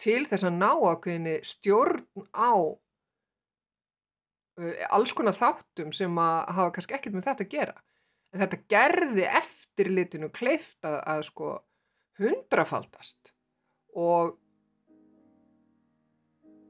til 0.03 0.23
þess 0.27 0.47
að 0.49 0.59
ná 0.59 0.71
ákveðinni 0.73 1.39
stjórn 1.47 2.07
á 2.35 2.53
alls 4.93 5.15
konar 5.17 5.37
þáttum 5.37 5.93
sem 5.97 6.19
að 6.21 6.39
hafa 6.57 6.75
kannski 6.77 6.97
ekkert 6.97 7.17
með 7.17 7.29
þetta 7.31 7.47
að 7.47 7.55
gera. 7.55 7.77
En 8.33 8.43
þetta 8.43 8.59
gerði 8.73 9.25
eftirlitinu 9.39 10.29
kleift 10.33 10.85
að, 10.89 10.99
að 11.09 11.25
sko 11.29 11.51
hundrafaldast 12.21 13.33
og 13.99 14.39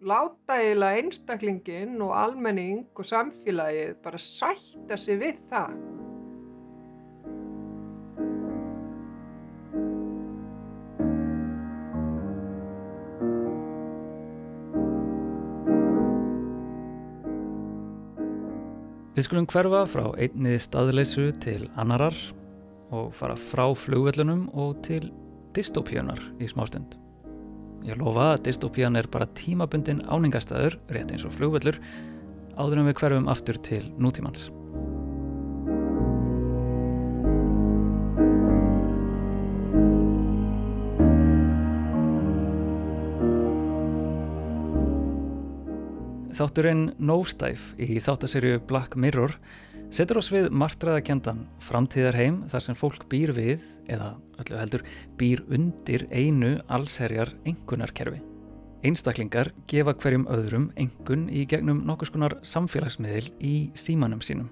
láta 0.03 0.59
eiginlega 0.59 1.03
einstaklingin 1.03 2.01
og 2.03 2.15
almenning 2.19 2.89
og 2.99 3.07
samfélagið 3.07 3.99
bara 4.03 4.19
sætta 4.19 4.99
sig 4.99 5.21
við 5.23 5.39
það. 5.51 5.77
Við 19.13 19.27
skulum 19.27 19.45
hverfa 19.45 19.83
frá 19.93 20.07
einni 20.17 20.55
staðleysu 20.57 21.27
til 21.45 21.67
annarar 21.77 22.17
og 22.97 23.11
fara 23.13 23.35
frá 23.37 23.67
flugvellunum 23.77 24.47
og 24.57 24.79
til 24.87 25.11
dystopíunar 25.53 26.23
í 26.41 26.49
smástund. 26.49 26.97
Ég 27.85 28.01
lofa 28.01 28.31
að 28.33 28.47
dystopían 28.47 28.97
er 28.97 29.11
bara 29.13 29.29
tímabundin 29.37 30.01
áningastæður, 30.09 30.79
rétt 30.95 31.13
eins 31.13 31.27
og 31.29 31.37
flugvellur, 31.37 31.77
áður 32.57 32.81
en 32.81 32.89
við 32.89 32.99
hverfum 33.03 33.29
aftur 33.29 33.61
til 33.69 33.85
nútímans. 34.01 34.49
Þátturinn 46.43 46.89
Nosedive 46.99 47.77
í 47.79 48.01
þáttaserju 48.03 48.57
Black 48.67 48.97
Mirror 48.99 49.37
setur 49.95 50.19
oss 50.19 50.33
við 50.33 50.49
martraðakendan 50.51 51.45
framtíðarheim 51.63 52.41
þar 52.51 52.65
sem 52.65 52.79
fólk 52.81 53.05
býr 53.13 53.31
við, 53.37 53.63
eða 53.87 54.17
öllu 54.43 54.59
heldur, 54.59 54.83
býr 55.21 55.45
undir 55.47 56.09
einu 56.11 56.57
allsherjar 56.67 57.31
engunarkerfi. 57.47 58.19
Einstaklingar 58.83 59.53
gefa 59.71 59.95
hverjum 59.95 60.27
öðrum 60.35 60.67
engun 60.83 61.29
í 61.31 61.45
gegnum 61.47 61.85
nokkuskonar 61.87 62.41
samfélagsmiðil 62.43 63.29
í 63.39 63.55
símanum 63.79 64.25
sínum 64.27 64.51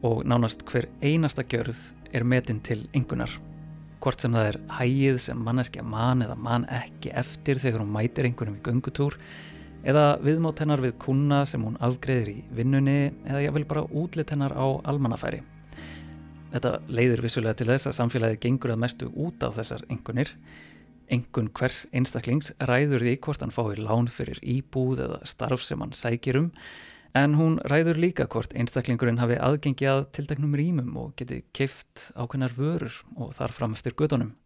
og 0.00 0.24
nánast 0.24 0.64
hver 0.72 0.88
einasta 1.04 1.44
gjörð 1.44 1.84
er 2.16 2.24
metin 2.24 2.64
til 2.64 2.86
engunar. 2.96 3.36
Hvort 4.00 4.24
sem 4.24 4.32
það 4.32 4.54
er 4.54 4.62
hægið 4.78 5.20
sem 5.26 5.44
manneskja 5.44 5.84
man 5.84 6.24
eða 6.24 6.40
man 6.40 6.64
ekki 6.64 7.12
eftir 7.12 7.60
þegar 7.60 7.84
hún 7.84 7.92
mætir 7.92 8.30
engunum 8.30 8.56
í 8.56 8.64
göngutúr 8.64 9.20
eða 9.86 10.18
viðmátt 10.24 10.60
hennar 10.62 10.82
við 10.82 10.96
kuna 11.00 11.44
sem 11.48 11.62
hún 11.64 11.78
afgreðir 11.80 12.32
í 12.32 12.42
vinnunni 12.56 13.12
eða 13.24 13.44
ég 13.46 13.54
vil 13.56 13.64
bara 13.68 13.86
útlit 13.86 14.32
hennar 14.34 14.52
á 14.52 14.66
almannafæri. 14.90 15.40
Þetta 16.50 16.74
leiður 16.90 17.24
vissulega 17.24 17.56
til 17.60 17.68
þess 17.70 17.88
að 17.90 17.96
samfélagið 18.00 18.42
gengur 18.42 18.74
að 18.74 18.82
mestu 18.82 19.10
út 19.14 19.42
á 19.46 19.48
þessar 19.54 19.86
engunir. 19.88 20.34
Engun 21.10 21.50
hvers 21.54 21.84
einstaklings 21.94 22.52
ræður 22.58 23.06
því 23.06 23.16
hvort 23.24 23.42
hann 23.44 23.54
fái 23.54 23.78
lán 23.78 24.10
fyrir 24.10 24.38
íbúð 24.42 25.04
eða 25.06 25.20
starf 25.26 25.64
sem 25.66 25.80
hann 25.82 25.94
sækir 25.96 26.38
um 26.42 26.50
en 27.14 27.34
hún 27.34 27.56
ræður 27.66 27.98
líka 27.98 28.26
hvort 28.30 28.52
einstaklingurinn 28.54 29.18
hafi 29.18 29.38
aðgengi 29.42 29.88
að 29.90 30.04
tilteknum 30.14 30.54
rýmum 30.54 30.92
og 31.00 31.16
geti 31.18 31.40
kift 31.56 32.10
ákveðnar 32.14 32.54
vörur 32.54 33.00
og 33.16 33.34
þar 33.34 33.54
fram 33.56 33.74
eftir 33.74 33.96
gödunum. 33.98 34.36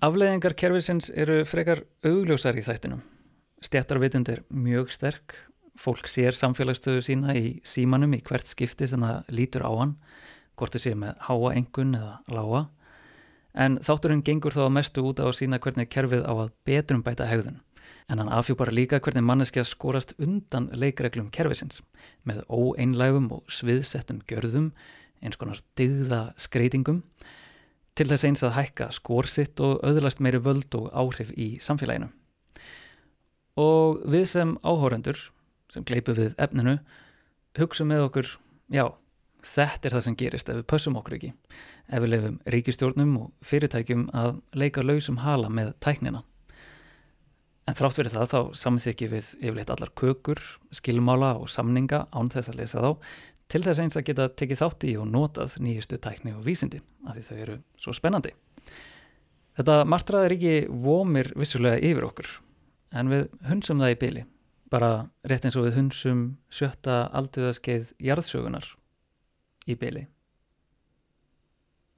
Afleðingar 0.00 0.56
kervisins 0.56 1.10
eru 1.12 1.42
frekar 1.48 1.84
augljósar 2.04 2.56
í 2.56 2.64
þættinum. 2.64 3.04
Stjættarvitund 3.64 4.28
er 4.28 4.42
mjög 4.52 4.90
sterk, 4.92 5.32
fólk 5.80 6.08
sér 6.12 6.36
samfélagsstöðu 6.36 7.00
sína 7.04 7.32
í 7.36 7.54
símanum 7.64 8.12
í 8.12 8.18
hvert 8.24 8.48
skipti 8.48 8.84
sem 8.88 9.00
það 9.00 9.30
lítur 9.32 9.64
á 9.64 9.72
hann, 9.72 9.94
hvort 10.60 10.76
það 10.76 10.82
sé 10.84 10.92
með 11.00 11.14
háa 11.24 11.52
engun 11.56 11.94
eða 11.96 12.10
lága, 12.36 12.60
en 13.56 13.78
þátturinn 13.80 14.24
gengur 14.26 14.52
þá 14.52 14.66
mestu 14.72 15.04
út 15.08 15.22
á 15.24 15.28
að 15.28 15.38
sína 15.38 15.60
hvernig 15.64 15.88
kerfið 15.88 16.26
á 16.28 16.32
að 16.36 16.52
betrum 16.68 17.00
bæta 17.06 17.28
hegðun, 17.30 17.62
en 18.12 18.20
hann 18.20 18.34
afhjúpar 18.36 18.74
líka 18.76 19.00
hvernig 19.00 19.24
manneskja 19.24 19.64
skorast 19.64 20.12
undan 20.20 20.68
leikreglum 20.76 21.32
kerfisins, 21.32 21.80
með 22.28 22.44
óeinlægum 22.52 23.30
og 23.38 23.48
sviðsettum 23.48 24.20
gjörðum, 24.28 24.68
eins 25.24 25.40
konar 25.40 25.64
digða 25.80 26.20
skreitingum, 26.36 27.00
til 27.96 28.08
þess 28.12 28.28
eins 28.28 28.44
að 28.44 28.58
hækka 28.60 28.92
skórsitt 28.92 29.64
og 29.64 29.80
öðlast 29.80 30.20
meiri 30.20 30.44
völd 30.44 30.76
og 30.76 30.92
áhrif 30.92 31.32
í 31.40 31.54
samfélaginu 31.64 32.12
og 33.56 34.04
við 34.04 34.28
sem 34.30 34.54
áhórendur 34.62 35.18
sem 35.72 35.84
gleipum 35.86 36.16
við 36.16 36.36
efninu 36.38 36.78
hugsa 37.56 37.86
með 37.88 38.06
okkur, 38.10 38.30
já 38.72 38.86
þetta 39.46 39.88
er 39.88 39.96
það 39.96 40.04
sem 40.06 40.16
gerist 40.18 40.48
ef 40.50 40.58
við 40.60 40.68
pössum 40.70 40.96
okkur 41.00 41.16
ekki. 41.18 41.32
Ef 41.86 42.02
við 42.02 42.12
lefum 42.12 42.38
ríkistjórnum 42.52 43.12
og 43.20 43.46
fyrirtækjum 43.46 44.08
að 44.16 44.40
leika 44.58 44.82
lausum 44.84 45.20
hala 45.22 45.50
með 45.52 45.72
tæknina. 45.84 46.22
En 47.66 47.74
þrátt 47.74 47.98
verið 47.98 48.14
það 48.14 48.32
þá 48.32 48.40
samþykji 48.62 49.08
við 49.10 49.30
yfirleitt 49.40 49.72
allar 49.74 49.92
kökur, 49.98 50.42
skilmála 50.74 51.32
og 51.40 51.50
samninga 51.50 52.04
án 52.14 52.30
þess 52.30 52.52
að 52.52 52.60
lesa 52.60 52.82
þá 52.82 52.90
til 53.50 53.62
þess 53.62 53.82
eins 53.82 53.98
að 53.98 54.06
geta 54.08 54.28
tekið 54.38 54.60
þátt 54.62 54.86
í 54.86 54.96
og 54.98 55.08
notað 55.10 55.56
nýjustu 55.62 55.98
tækni 56.02 56.34
og 56.34 56.44
vísindi 56.46 56.82
af 57.06 57.16
því 57.16 57.24
þau 57.26 57.36
eru 57.42 57.56
svo 57.78 57.94
spennandi. 57.94 58.34
Þetta 59.56 59.76
martraðir 59.88 60.36
ekki 60.36 60.56
vomir 60.84 61.30
vissulega 61.38 61.80
yfir 61.80 62.06
okkur 62.10 62.30
en 62.96 63.12
við 63.12 63.28
hunsum 63.50 63.82
það 63.82 63.94
í 63.94 64.00
byli 64.06 64.26
bara 64.72 64.90
rétt 65.28 65.46
eins 65.46 65.56
og 65.56 65.68
við 65.68 65.78
hunsum 65.78 66.26
sjötta 66.50 67.06
alduðaskeið 67.14 67.94
jarðsögunar 68.02 68.72
í 69.70 69.76
byli 69.78 70.06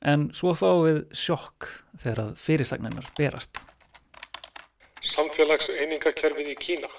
en 0.06 0.28
svo 0.36 0.54
fáum 0.54 0.84
við 0.86 1.00
sjokk 1.16 1.68
þegar 1.98 2.24
að 2.24 2.32
fyrirsagnar 2.42 3.12
berast. 3.18 3.60
Samfélagseiningakerfið 5.14 6.52
í 6.52 6.56
Kína. 6.60 6.90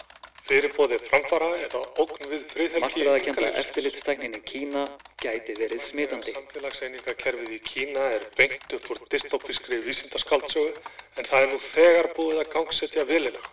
Fyrirbóðið 0.50 1.04
framfara 1.12 1.50
eða 1.62 1.80
ógn 2.02 2.32
við 2.32 2.46
friðhelgi 2.50 2.82
Martraðakenda 2.82 3.52
eftirlitstæknin 3.62 4.34
í 4.34 4.42
Kína 4.50 4.86
gæti 5.22 5.56
verið 5.60 5.86
smitandi. 5.92 6.34
Samfélagseiningakerfið 6.36 7.56
í 7.56 7.62
Kína 7.68 8.08
er 8.18 8.26
beint 8.36 8.76
upp 8.76 8.90
úr 8.96 9.04
dystopískri 9.14 9.80
vísindaskáldsögu 9.86 10.74
en 10.74 11.30
það 11.30 11.46
er 11.46 11.52
nú 11.54 11.62
þegar 11.70 12.14
búið 12.18 12.42
að 12.42 12.54
gangsetja 12.58 13.06
vilina 13.12 13.44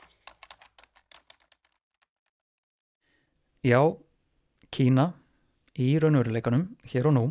Já, 3.67 3.81
Kína 4.71 5.09
í 5.75 5.97
raunveruleikanum, 5.99 6.69
hér 6.87 7.09
og 7.11 7.15
nú, 7.17 7.23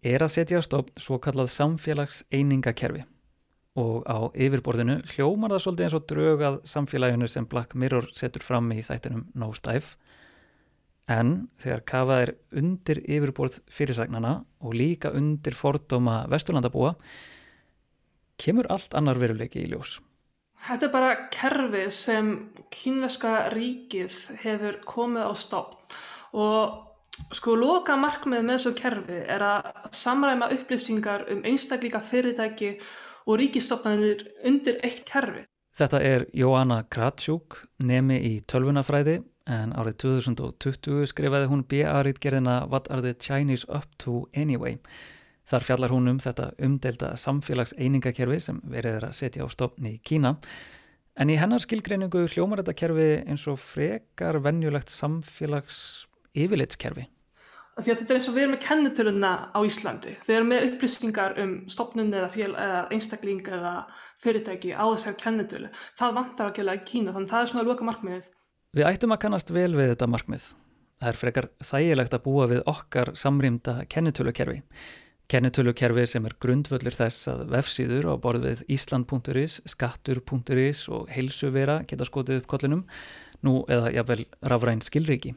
er 0.00 0.22
að 0.24 0.32
setja 0.32 0.60
á 0.60 0.64
stofn 0.64 0.94
svo 0.96 1.18
kallað 1.20 1.50
samfélagseiningakerfi 1.52 3.02
og 3.80 4.06
á 4.08 4.32
yfirborðinu 4.32 4.96
hljómar 5.12 5.52
það 5.52 5.62
svolítið 5.64 5.86
eins 5.86 5.98
og 5.98 6.06
drög 6.08 6.46
að 6.48 6.56
samfélaginu 6.72 7.28
sem 7.28 7.46
Black 7.50 7.76
Mirror 7.76 8.08
setur 8.16 8.42
fram 8.46 8.72
í 8.72 8.80
þættinum 8.86 9.28
Nosedive 9.36 10.00
en 11.12 11.36
þegar 11.60 11.84
kafað 11.92 12.24
er 12.24 12.34
undir 12.62 13.04
yfirborð 13.04 13.60
fyrirsagnana 13.68 14.38
og 14.64 14.76
líka 14.80 15.12
undir 15.12 15.58
fordóma 15.58 16.22
vesturlandabúa 16.32 16.96
kemur 18.40 18.70
allt 18.72 18.96
annar 18.96 19.20
veruleiki 19.20 19.60
í 19.60 19.70
ljós. 19.74 19.98
Þetta 20.60 20.86
er 20.86 20.92
bara 20.92 21.10
kerfi 21.32 21.86
sem 21.94 22.30
kínveska 22.72 23.48
ríkið 23.54 24.16
hefur 24.42 24.80
komið 24.86 25.28
á 25.28 25.32
stofn 25.34 25.98
og 26.36 27.34
sko 27.34 27.54
loka 27.58 27.96
markmið 28.00 28.44
með 28.44 28.58
þessu 28.58 28.74
kerfi 28.78 29.20
er 29.34 29.44
að 29.44 29.70
samræma 29.96 30.50
upplýsingar 30.54 31.26
um 31.32 31.40
einstakleika 31.48 32.00
fyrirtæki 32.04 32.74
og 33.26 33.40
ríkistofnarnir 33.40 34.26
undir 34.46 34.80
eitt 34.84 35.02
kerfi. 35.08 35.46
Þetta 35.80 36.00
er 36.04 36.26
Jóanna 36.36 36.82
Kratsjúk, 36.92 37.56
nemi 37.86 38.18
í 38.26 38.32
tölvunafræði 38.50 39.20
en 39.50 39.72
árið 39.78 39.96
2020 40.04 41.08
skrifaði 41.10 41.48
hún 41.50 41.64
B.A.rítgerðina 41.64 42.66
What 42.70 42.90
are 42.92 43.02
the 43.02 43.14
Chinese 43.14 43.66
up 43.68 43.88
to 44.04 44.26
anyway? 44.34 44.78
Þar 45.50 45.64
fjallar 45.66 45.90
hún 45.90 46.10
um 46.12 46.18
þetta 46.22 46.52
umdelda 46.62 47.14
samfélagseiningakerfi 47.18 48.36
sem 48.44 48.60
verið 48.70 49.00
er 49.00 49.06
að 49.08 49.16
setja 49.18 49.42
á 49.42 49.48
stopni 49.50 49.96
í 49.96 50.02
Kína. 50.06 50.36
En 51.18 51.32
í 51.32 51.38
hennar 51.40 51.62
skilgreiningu 51.62 52.22
hljómar 52.30 52.62
þetta 52.62 52.76
kerfi 52.78 53.08
eins 53.26 53.46
og 53.50 53.58
frekar 53.58 54.38
vennjulegt 54.44 54.92
samfélags 54.94 55.80
yfirleitskerfi. 56.38 57.08
Því 57.80 57.92
að 57.94 58.00
þetta 58.02 58.12
er 58.12 58.18
eins 58.18 58.28
og 58.28 58.36
við 58.36 58.42
erum 58.44 58.54
með 58.54 58.62
kennitöluna 58.66 59.32
á 59.56 59.58
Íslandi. 59.64 60.14
Við 60.26 60.36
erum 60.36 60.50
með 60.52 60.64
upplýsingar 60.68 61.36
um 61.40 61.52
stopnun 61.72 62.12
eða, 62.12 62.30
eða 62.36 62.80
einstakling 62.92 63.42
eða 63.56 63.74
fyrirtæki 64.22 64.72
á 64.76 64.84
þessar 64.84 65.16
kennitölu. 65.22 65.70
Það 65.98 66.16
vantar 66.18 66.50
að 66.50 66.56
gera 66.60 66.76
í 66.76 66.82
Kína 66.86 67.14
þannig 67.16 67.30
að 67.30 67.34
það 67.34 67.46
er 67.46 67.52
svona 67.54 67.66
loka 67.70 67.86
markmiðið. 67.88 68.32
Við 68.76 68.90
ættum 68.90 69.16
að 69.16 69.22
kannast 69.24 69.54
vel 69.54 69.70
við 69.74 69.94
þetta 69.94 70.10
markmið. 70.12 70.50
Það 71.00 71.10
er 71.10 71.20
frekar 71.24 71.46
þægilegt 71.64 72.18
að 72.18 72.26
búa 72.26 72.50
við 72.50 72.66
okkar 72.70 73.14
samrýmda 73.18 73.78
kennitölukerfi. 73.90 74.60
Kennitölukerfi 75.30 76.08
sem 76.10 76.24
er 76.26 76.32
grundvöldur 76.42 76.94
þess 76.96 77.28
að 77.30 77.44
vefsíður 77.52 78.08
á 78.10 78.14
borð 78.18 78.48
við 78.48 78.62
Ísland.is, 78.74 79.60
skattur.is 79.70 80.80
og 80.90 81.04
heilsuvera 81.14 81.76
geta 81.86 82.06
skotið 82.08 82.40
upp 82.40 82.48
kollinum, 82.50 82.80
nú 83.46 83.60
eða 83.70 83.92
jáfnvel 83.94 84.24
rafræn 84.50 84.82
skilriki. 84.82 85.36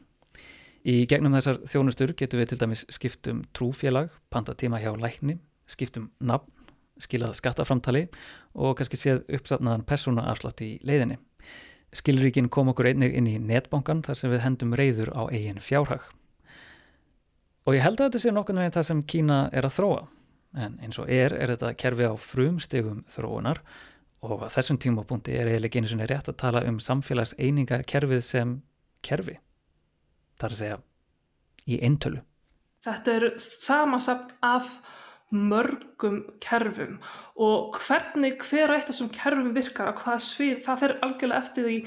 Í 0.82 1.04
gegnum 1.06 1.36
þessar 1.38 1.60
þjónustur 1.70 2.14
getum 2.18 2.42
við 2.42 2.50
til 2.50 2.58
dæmis 2.64 2.82
skiptum 2.90 3.44
trúfélag, 3.54 4.10
panta 4.34 4.56
tíma 4.58 4.82
hjá 4.82 4.90
lækni, 4.98 5.38
skiptum 5.70 6.10
nafn, 6.18 6.50
skilað 6.98 7.38
skattaframtali 7.38 8.08
og 8.58 8.74
kannski 8.80 8.98
séð 8.98 9.22
uppsafnaðan 9.38 9.86
persónaafslátt 9.86 10.66
í 10.66 10.72
leiðinni. 10.82 11.20
Skilríkin 11.94 12.50
kom 12.50 12.74
okkur 12.74 12.90
einnig 12.90 13.14
inn 13.14 13.30
í 13.30 13.38
netbankan 13.38 14.02
þar 14.02 14.18
sem 14.18 14.34
við 14.34 14.42
hendum 14.42 14.74
reyður 14.74 15.14
á 15.14 15.30
eigin 15.30 15.62
fjárhag. 15.62 16.02
Og 17.64 17.76
ég 17.76 17.84
held 17.84 18.00
að 18.00 18.10
þetta 18.10 18.22
sé 18.24 18.34
nokkurnu 18.34 18.60
veginn 18.60 18.76
það 18.76 18.88
sem 18.90 19.02
Kína 19.08 19.38
er 19.52 19.66
að 19.66 19.76
þróa. 19.78 20.02
En 20.64 20.76
eins 20.84 21.00
og 21.00 21.10
er, 21.10 21.34
er 21.34 21.54
þetta 21.54 21.72
kerfi 21.80 22.06
á 22.06 22.14
frumstegum 22.20 23.00
þróunar 23.10 23.62
og 24.24 24.44
á 24.44 24.48
þessum 24.52 24.78
tímapunkti 24.80 25.34
er 25.36 25.50
eiginlega 25.50 25.80
einu 25.80 25.90
sinni 25.90 26.06
rétt 26.08 26.30
að 26.30 26.38
tala 26.44 26.62
um 26.68 26.78
samfélags 26.80 27.34
eininga 27.40 27.80
kerfið 27.88 28.22
sem 28.24 28.54
kerfi 29.04 29.40
það 30.38 30.46
er 30.46 30.54
að 30.54 30.60
segja 30.60 30.78
í 31.64 31.80
eintölu. 31.86 32.22
Þetta 32.84 33.16
er 33.16 33.26
samasamt 33.40 34.34
af 34.44 34.72
mörgum 35.34 36.20
kerfum 36.44 36.98
og 37.40 37.78
hvernig 37.80 38.36
hver 38.44 38.70
og 38.70 38.76
eitt 38.76 38.88
af 38.88 38.92
þessum 38.92 39.12
kerfum 39.14 39.54
virkar 39.56 39.90
á 39.90 39.94
hvaða 39.96 40.20
svið, 40.22 40.58
það 40.66 40.82
fer 40.82 40.96
algjörlega 41.06 41.40
eftir 41.40 41.68
því 41.68 41.78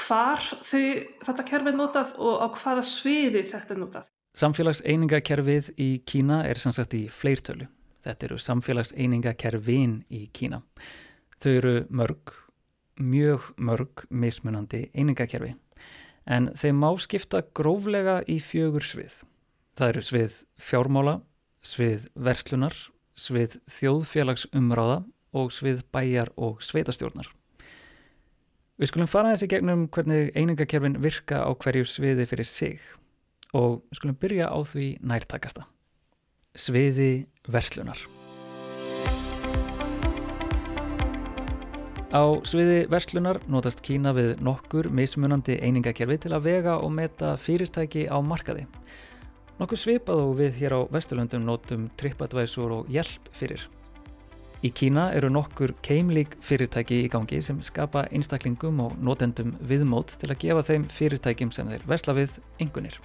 hvar 0.00 0.48
þau, 0.66 0.82
þetta 1.26 1.46
kerfi 1.52 1.72
er 1.72 1.78
notað 1.78 2.16
og 2.18 2.42
á 2.42 2.46
hvaða 2.58 2.84
sviði 2.86 3.44
þetta 3.52 3.76
er 3.76 3.80
notað. 3.80 4.10
Samfélagseiningakerfið 4.40 5.66
í 5.76 5.88
Kína 6.08 6.38
er 6.48 6.56
sannsagt 6.56 6.94
í 6.96 7.02
fleirtölu. 7.12 7.66
Þetta 8.00 8.26
eru 8.28 8.36
samfélagseiningakerfin 8.40 9.98
í 10.16 10.20
Kína. 10.32 10.62
Þau 11.44 11.50
eru 11.50 11.72
mörg, 11.92 12.32
mjög 12.96 13.50
mörg 13.60 14.04
mismunandi 14.08 14.86
einingakerfi 14.94 15.52
en 16.30 16.48
þeim 16.56 16.78
má 16.80 16.88
skipta 17.00 17.42
gróflega 17.56 18.20
í 18.28 18.38
fjögur 18.40 18.84
svið. 18.86 19.18
Það 19.76 19.92
eru 19.92 20.04
svið 20.06 20.38
fjármála, 20.60 21.14
svið 21.64 22.06
verslunar, 22.14 22.76
svið 23.16 23.58
þjóðfélagsumráða 23.76 25.02
og 25.36 25.52
svið 25.52 25.82
bæjar 25.92 26.32
og 26.40 26.62
sveitastjórnar. 26.64 27.28
Við 28.80 28.92
skulum 28.92 29.10
fara 29.10 29.34
þessi 29.34 29.50
gegnum 29.52 29.84
hvernig 29.92 30.32
einingakerfin 30.32 31.00
virka 31.04 31.42
á 31.44 31.50
hverju 31.52 31.84
sviði 31.88 32.28
fyrir 32.30 32.48
sig 32.48 32.88
og 33.56 33.82
skulum 33.94 34.16
byrja 34.20 34.50
á 34.50 34.58
því 34.62 34.96
nærtakasta. 35.02 35.66
Sviði 36.54 37.26
verslunar. 37.48 37.98
Á 42.10 42.22
sviði 42.42 42.88
verslunar 42.90 43.38
notast 43.46 43.84
Kína 43.86 44.10
við 44.16 44.40
nokkur 44.42 44.88
mismunandi 44.90 45.60
einingakerfi 45.62 46.16
til 46.24 46.32
að 46.34 46.48
vega 46.48 46.78
og 46.82 46.90
meta 46.90 47.36
fyrirtæki 47.38 48.08
á 48.10 48.18
markaði. 48.18 48.64
Nokkur 49.60 49.78
svipað 49.78 50.22
og 50.24 50.32
við 50.38 50.56
hér 50.56 50.74
á 50.74 50.80
Vesturlöndum 50.90 51.44
notum 51.44 51.90
TripAdvisor 52.00 52.72
og 52.78 52.90
Yelp 52.90 53.28
fyrir. 53.36 53.66
Í 54.64 54.72
Kína 54.72 55.10
eru 55.16 55.30
nokkur 55.32 55.74
keimlík 55.84 56.34
fyrirtæki 56.44 57.02
í 57.04 57.12
gangi 57.12 57.38
sem 57.44 57.60
skapa 57.64 58.06
einstaklingum 58.10 58.80
og 58.84 58.98
notendum 58.98 59.54
viðmót 59.60 60.16
til 60.20 60.32
að 60.32 60.40
gefa 60.42 60.66
þeim 60.72 60.88
fyrirtækjum 60.96 61.54
sem 61.54 61.70
þeir 61.70 61.86
versla 61.92 62.16
við 62.16 62.40
engunir. 62.58 62.98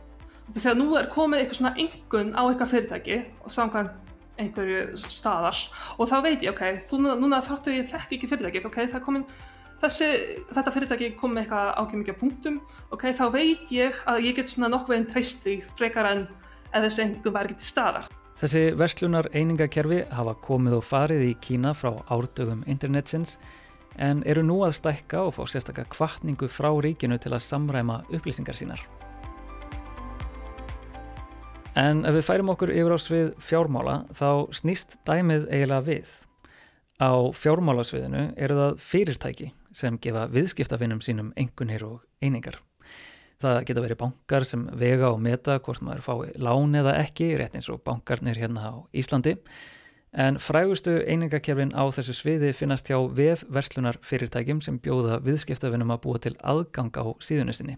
Þegar 0.53 0.77
nú 0.77 0.91
er 0.99 1.09
komið 1.11 1.41
eitthvað 1.41 1.59
svona 1.59 1.75
engun 1.81 2.31
á 2.37 2.41
eitthvað 2.45 2.71
fyrirtæki 2.75 3.17
og 3.41 3.53
samkvæmt 3.55 4.01
einhverju 4.41 4.99
staðal 4.99 5.55
og 5.97 6.09
þá 6.11 6.15
veit 6.25 6.43
ég, 6.43 6.51
ok, 6.51 6.87
þú, 6.89 6.99
núna 7.19 7.41
þáttu 7.43 7.73
ég 7.75 7.89
þekk 7.89 8.17
ekki 8.17 8.29
fyrirtækið, 8.29 8.67
ok, 8.69 8.79
það 8.91 9.03
komin 9.05 9.25
þessi, 9.81 10.09
þetta 10.51 10.73
fyrirtæki 10.75 11.11
kom 11.19 11.35
með 11.35 11.45
eitthvað 11.45 11.71
ákveð 11.81 12.01
mikið 12.01 12.19
punktum, 12.19 12.59
ok, 12.95 13.07
þá 13.15 13.25
veit 13.33 13.73
ég 13.73 14.01
að 14.11 14.27
ég 14.27 14.37
get 14.37 14.51
svona 14.51 14.71
nokkuð 14.73 14.97
einn 14.97 15.09
treyst 15.11 15.45
því 15.47 15.57
frekar 15.79 16.11
en 16.11 16.25
eða 16.71 16.85
þessi 16.87 17.05
einhver 17.05 17.35
var 17.35 17.49
ekki 17.49 17.61
til 17.61 17.71
staðar. 17.71 18.09
Þessi 18.35 18.63
verslunar 18.75 19.29
einingakerfi 19.31 20.01
hafa 20.11 20.33
komið 20.43 20.81
og 20.81 20.83
farið 20.83 21.29
í 21.29 21.35
Kína 21.39 21.71
frá 21.77 21.93
árdögum 22.11 22.65
internetsins 22.67 23.37
en 23.95 24.25
eru 24.27 24.43
nú 24.43 24.59
að 24.67 24.75
stækka 24.81 25.23
og 25.23 25.37
fá 25.37 25.45
sérstakka 25.47 25.87
kvartningu 25.93 26.49
frá 26.51 26.67
ríkinu 26.83 27.15
til 27.21 27.31
að 27.31 27.45
samræma 27.47 28.01
upplýsingar 28.11 28.59
sínar. 28.59 28.83
En 31.75 32.05
ef 32.07 32.15
við 32.15 32.23
færum 32.23 32.53
okkur 32.53 32.71
yfir 32.71 32.93
á 32.95 32.99
svið 33.03 33.31
fjármála 33.43 33.95
þá 34.15 34.27
snýst 34.55 34.95
dæmið 35.07 35.49
eiginlega 35.49 35.83
við. 35.83 36.11
Á 37.03 37.11
fjármálasviðinu 37.35 38.29
eru 38.39 38.55
það 38.55 38.77
fyrirtæki 38.79 39.49
sem 39.75 39.97
gefa 39.99 40.29
viðskiptafinnum 40.31 41.01
sínum 41.03 41.33
engunir 41.35 41.83
og 41.83 42.05
einingar. 42.23 42.61
Það 43.43 43.59
geta 43.67 43.83
verið 43.83 43.99
bankar 43.99 44.45
sem 44.47 44.61
vega 44.79 45.09
og 45.11 45.19
meta 45.19 45.57
hvort 45.59 45.83
maður 45.83 46.05
fái 46.05 46.37
lán 46.39 46.77
eða 46.79 46.95
ekki, 47.01 47.33
rétt 47.35 47.57
eins 47.59 47.67
og 47.73 47.83
bankarnir 47.83 48.39
hérna 48.39 48.71
á 48.71 48.73
Íslandi. 48.95 49.35
En 50.15 50.39
frægustu 50.39 50.93
einingakerfin 51.03 51.75
á 51.75 51.83
þessu 51.91 52.15
sviði 52.15 52.53
finnast 52.55 52.87
hjá 52.87 53.01
vefverslunar 53.17 53.99
fyrirtækjum 53.99 54.63
sem 54.63 54.79
bjóða 54.79 55.19
viðskiptafinnum 55.27 55.91
að 55.91 56.01
búa 56.07 56.23
til 56.23 56.37
aðgang 56.39 56.95
á 56.95 57.03
síðunistinni. 57.19 57.75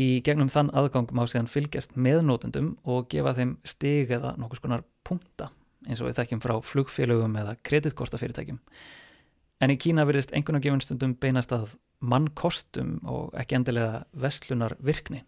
Í 0.00 0.24
gegnum 0.26 0.50
þann 0.50 0.72
aðgang 0.74 1.12
má 1.14 1.22
síðan 1.30 1.46
fylgjast 1.50 1.92
með 1.94 2.24
nótundum 2.26 2.72
og 2.82 3.06
gefa 3.12 3.36
þeim 3.36 3.58
stig 3.62 4.10
eða 4.10 4.32
nokkus 4.40 4.62
konar 4.64 4.82
punkta 5.06 5.52
eins 5.86 6.00
og 6.00 6.08
við 6.08 6.18
þekkjum 6.18 6.42
frá 6.42 6.54
flugfélögum 6.64 7.36
eða 7.38 7.54
kreditkortafyrirtækjum. 7.68 8.58
En 9.62 9.70
í 9.70 9.78
Kína 9.78 10.06
verðist 10.08 10.32
einhvern 10.34 10.58
og 10.58 10.64
gefun 10.64 10.82
stundum 10.82 11.14
beinast 11.20 11.52
að 11.54 11.76
mannkostum 12.04 12.96
og 13.06 13.36
ekki 13.38 13.58
endilega 13.60 14.02
vestlunar 14.18 14.74
virkni. 14.82 15.22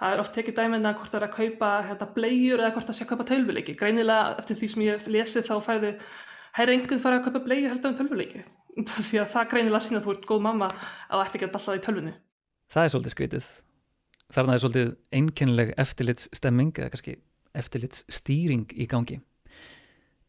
Það 0.00 0.14
er 0.14 0.22
oft 0.22 0.34
tekið 0.36 0.56
dæmina 0.56 0.92
hvort 0.96 1.12
það 1.12 1.20
er 1.20 1.26
að 1.26 1.34
kaupa 1.36 1.70
hérna, 1.88 2.08
blegjur 2.14 2.60
eða 2.62 2.74
hvort 2.76 2.88
það 2.88 2.98
sé 2.98 3.04
að 3.04 3.10
kaupa 3.10 3.26
tölvuleiki. 3.28 3.76
Greinilega 3.80 4.36
eftir 4.40 4.60
því 4.60 4.70
sem 4.72 4.84
ég 4.86 5.08
lesið 5.12 5.48
þá 5.48 5.54
færði 5.64 5.90
hæri 6.56 6.76
einhvern 6.76 7.02
fara 7.02 7.18
að 7.20 7.26
kaupa 7.28 7.42
blegjur 7.44 7.74
heldur 7.74 7.92
en 7.92 7.98
tölvuleiki. 7.98 8.44
Því 9.08 9.20
að 9.20 9.32
það 9.34 9.50
greinilega 9.52 9.82
sína 9.84 10.00
að 10.00 10.06
þú 10.06 10.14
ert 10.14 10.28
góð 10.30 10.44
mamma 10.46 10.70
að 10.70 11.24
ætti 11.24 11.36
ekki 11.40 11.48
að 11.48 11.52
dalla 11.56 11.66
það 11.66 11.80
í 11.80 11.84
tölvunu. 11.86 12.14
Það 12.70 12.86
er 12.86 12.94
svolítið 12.94 13.14
skritið. 13.16 13.50
Þarna 14.30 14.54
er 14.54 14.62
svolítið 14.62 14.92
einkennileg 15.16 15.72
eftirlitsstemming 15.80 16.72
eða 16.78 16.92
kannski 16.92 17.16
eftirlitsstýring 17.58 18.68
í 18.78 18.86
gangi. 18.90 19.18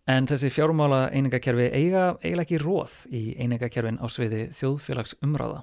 En 0.09 0.25
þessi 0.27 0.49
fjármála 0.49 1.11
einingakerfi 1.13 1.67
eiga 1.69 2.05
eiginlega 2.23 2.47
ekki 2.47 2.61
róð 2.63 2.95
í 3.13 3.21
einingakerfin 3.37 3.99
á 4.01 4.05
sviði 4.09 4.47
þjóðfélags 4.57 5.13
umráða. 5.21 5.61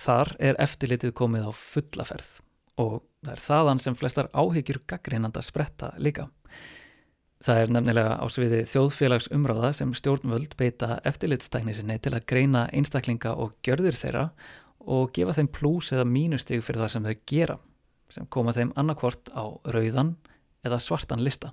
Þar 0.00 0.32
er 0.40 0.56
eftirlitið 0.62 1.12
komið 1.18 1.50
á 1.50 1.52
fullaferð 1.52 2.30
og 2.80 3.02
það 3.20 3.34
er 3.34 3.42
þaðan 3.44 3.82
sem 3.84 3.98
flestar 3.98 4.30
áhyggjur 4.32 4.80
gaggreinanda 4.88 5.42
spretta 5.44 5.92
líka. 6.00 6.30
Það 7.42 7.60
er 7.60 7.72
nefnilega 7.74 8.16
á 8.22 8.26
sviði 8.32 8.62
þjóðfélags 8.70 9.28
umráða 9.34 9.72
sem 9.76 9.92
stjórnvöld 9.98 10.56
beita 10.56 11.00
eftirlitstækni 11.08 11.74
sinni 11.76 11.98
til 12.00 12.14
að 12.14 12.26
greina 12.32 12.68
einstaklinga 12.72 13.34
og 13.34 13.56
gjörðir 13.66 13.98
þeirra 13.98 14.28
og 14.86 15.12
gefa 15.14 15.36
þeim 15.36 15.50
plús 15.52 15.92
eða 15.94 16.06
mínustig 16.08 16.62
fyrir 16.64 16.82
það 16.84 16.94
sem 16.94 17.08
þau 17.08 17.16
gera 17.28 17.58
sem 18.12 18.28
koma 18.28 18.54
þeim 18.56 18.72
annarkvort 18.76 19.32
á 19.32 19.44
rauðan 19.72 20.16
eða 20.66 20.78
svartan 20.82 21.22
lista. 21.24 21.52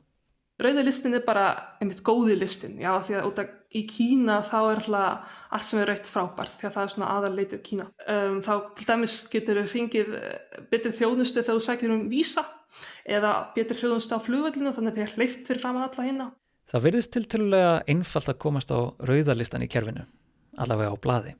Rauði 0.59 0.83
listin 0.83 1.15
er 1.15 1.23
bara 1.23 1.45
einmitt 1.79 2.01
góði 2.03 2.35
listin, 2.35 2.75
já, 2.81 2.91
því 3.07 3.15
að 3.15 3.27
út 3.29 3.37
af 3.39 3.53
í 3.79 3.85
Kína 3.87 4.41
þá 4.43 4.57
er 4.57 4.81
alltaf 4.81 5.37
allt 5.55 5.67
sem 5.69 5.79
er 5.79 5.91
rauðt 5.93 6.09
frábært, 6.09 6.55
því 6.59 6.67
að 6.67 6.73
það 6.75 6.83
er 6.83 6.93
svona 6.93 7.11
aðarleitur 7.15 7.61
Kína. 7.63 7.85
Um, 8.11 8.41
þá 8.43 8.53
til 8.75 8.87
dæmis 8.89 9.15
getur 9.31 9.61
þau 9.61 9.71
fengið 9.71 10.11
eh, 10.19 10.61
betur 10.73 10.95
þjóðnustu 10.99 11.39
þegar 11.39 11.61
þú 11.61 11.65
sækir 11.69 11.95
um 11.95 12.05
vísa 12.11 12.43
eða 13.07 13.33
betur 13.55 13.79
þjóðnustu 13.79 14.19
á 14.19 14.25
flugvöldinu 14.25 14.75
þannig 14.75 14.91
að 14.91 14.99
þið 14.99 15.05
er 15.05 15.15
hleyft 15.15 15.47
fyrir 15.47 15.63
fram 15.63 15.79
að 15.79 15.87
alla 15.87 16.07
hinna. 16.09 16.31
Það 16.69 16.85
virðist 16.89 17.13
til 17.15 17.25
tölulega 17.31 17.71
einfalt 17.95 18.33
að 18.33 18.41
komast 18.43 18.73
á 18.75 18.79
rauðarlistan 18.99 19.63
í 19.63 19.71
kerfinu, 19.71 20.03
allavega 20.59 20.91
á 20.91 20.97
bladi 20.99 21.37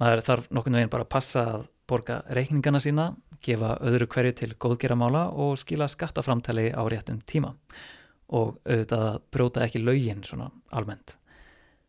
maður 0.00 0.24
þarf 0.26 0.50
nokkurnu 0.50 0.80
veginn 0.80 0.92
bara 0.92 1.06
að 1.06 1.12
passa 1.14 1.44
að 1.56 1.66
borga 1.86 2.20
reikningana 2.34 2.80
sína, 2.82 3.10
gefa 3.44 3.76
öðru 3.86 4.08
hverju 4.10 4.34
til 4.40 4.50
góðgeramála 4.58 5.28
og 5.38 5.54
skila 5.60 5.88
skattaframtali 5.90 6.70
á 6.74 6.82
réttum 6.90 7.20
tíma 7.22 7.52
og 8.34 8.56
auðvitað 8.66 9.04
að 9.06 9.18
bróta 9.30 9.62
ekki 9.66 9.82
laugin 9.84 10.24
svona 10.26 10.48
almennt. 10.74 11.14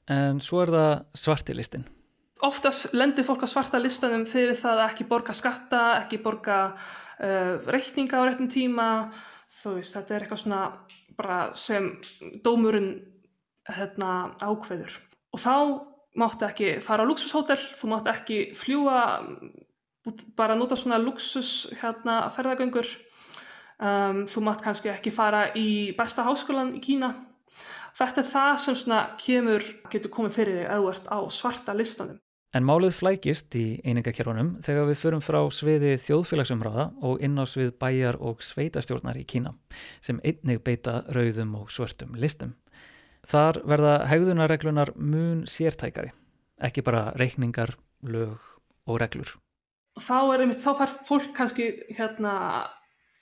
En 0.07 0.41
svo 0.43 0.61
er 0.63 0.71
það 0.71 0.91
svartilistin. 1.17 1.87
Oftast 2.45 2.93
lendir 2.93 3.25
fólk 3.25 3.43
á 3.43 3.49
svarta 3.49 3.79
listanum 3.81 4.27
fyrir 4.29 4.53
það 4.59 4.83
að 4.83 4.91
ekki 4.91 5.07
borga 5.09 5.33
skatta, 5.33 5.81
ekki 6.03 6.19
borga 6.21 6.59
uh, 6.75 7.57
reikninga 7.65 8.21
á 8.21 8.27
réttum 8.27 8.51
tíma, 8.53 8.87
þú 9.63 9.79
veist, 9.79 9.97
þetta 9.97 10.13
er 10.13 10.25
eitthvað 10.27 10.43
svona 10.43 10.61
sem 11.57 11.89
dómurinn 12.45 12.91
hérna, 13.73 14.35
ákveður. 14.37 14.93
Og 15.33 15.41
þá 15.41 15.55
máttu 16.17 16.47
ekki 16.47 16.77
fara 16.83 17.05
á 17.05 17.09
luxushótel, 17.09 17.59
þú 17.77 17.91
máttu 17.93 18.11
ekki 18.13 18.39
fljúa, 18.57 19.01
bara 20.39 20.55
nota 20.57 20.77
svona 20.79 20.99
luxus 21.01 21.69
hérna, 21.81 22.27
ferðagöngur, 22.33 22.89
um, 23.79 24.23
þú 24.29 24.45
mátt 24.45 24.63
kannski 24.65 24.91
ekki 24.93 25.13
fara 25.13 25.47
í 25.57 25.93
besta 25.97 26.25
háskólan 26.27 26.75
í 26.77 26.83
Kína. 26.83 27.13
Þetta 27.97 28.21
er 28.21 28.29
það 28.29 28.53
sem 28.61 28.77
svona 28.77 29.01
kemur, 29.17 29.65
getur 29.91 30.13
komið 30.13 30.35
fyrir 30.37 30.61
þig 30.61 30.71
auðvart 30.75 31.09
á 31.09 31.19
svarta 31.33 31.73
listanum. 31.73 32.19
En 32.55 32.63
málið 32.65 32.95
flækist 32.95 33.55
í 33.59 33.65
einingakerfunum 33.83 34.53
þegar 34.65 34.87
við 34.87 34.99
förum 35.01 35.21
frá 35.21 35.39
sviði 35.51 35.97
þjóðfélagsumráða 35.99 36.85
og 37.05 37.19
inn 37.25 37.35
á 37.37 37.45
svið 37.45 37.73
bæjar 37.81 38.17
og 38.23 38.39
sveitastjórnar 38.45 39.19
í 39.19 39.25
Kína 39.27 39.51
sem 40.01 40.21
einnig 40.23 40.63
beita 40.65 41.01
rauðum 41.13 41.57
og 41.59 41.73
svörtum 41.73 42.15
listum. 42.17 42.55
Þar 43.27 43.61
verða 43.67 43.97
hegðunarreglunar 44.07 44.93
mun 44.95 45.43
sértækari, 45.49 46.13
ekki 46.63 46.83
bara 46.85 47.09
reikningar, 47.19 47.75
lög 48.07 48.39
og 48.87 49.01
reglur. 49.03 49.33
Þá, 49.99 50.17
einmitt, 50.37 50.61
þá 50.63 50.71
fær 50.77 50.93
fólk 51.07 51.31
kannski 51.35 51.71
hérna 51.97 52.33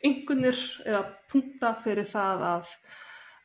einhvernir 0.05 0.57
eða 0.85 1.05
punta 1.31 1.71
fyrir 1.81 2.05
það 2.09 2.43
að 2.51 2.73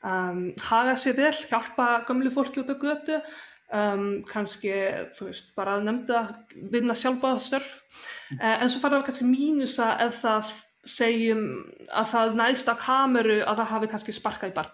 um, 0.04 0.42
haga 0.66 0.96
sér 1.00 1.16
vel, 1.16 1.36
hjálpa 1.48 1.92
gamlu 2.08 2.32
fólki 2.34 2.60
út 2.60 2.74
á 2.74 2.76
götu 2.76 3.22
Um, 3.70 4.24
kannski, 4.26 4.72
þú 5.14 5.28
veist, 5.28 5.52
bara 5.54 5.76
að 5.78 5.84
nefnda 5.86 6.20
vinna 6.72 6.94
sjálfbáða 6.98 7.42
störf 7.44 7.68
mm. 7.70 8.40
uh, 8.40 8.56
en 8.64 8.70
svo 8.72 8.80
fara 8.82 8.98
það 8.98 9.04
kannski 9.06 9.26
mínusa 9.28 9.92
ef 10.08 10.16
það 10.24 10.48
segjum 10.90 11.44
að 11.94 12.08
það 12.10 12.34
næst 12.40 12.72
á 12.72 12.74
kameru 12.80 13.36
að 13.44 13.60
það 13.60 13.70
hafi 13.70 13.90
kannski 13.92 14.14
sparka 14.16 14.50
í 14.50 14.56
barn. 14.56 14.72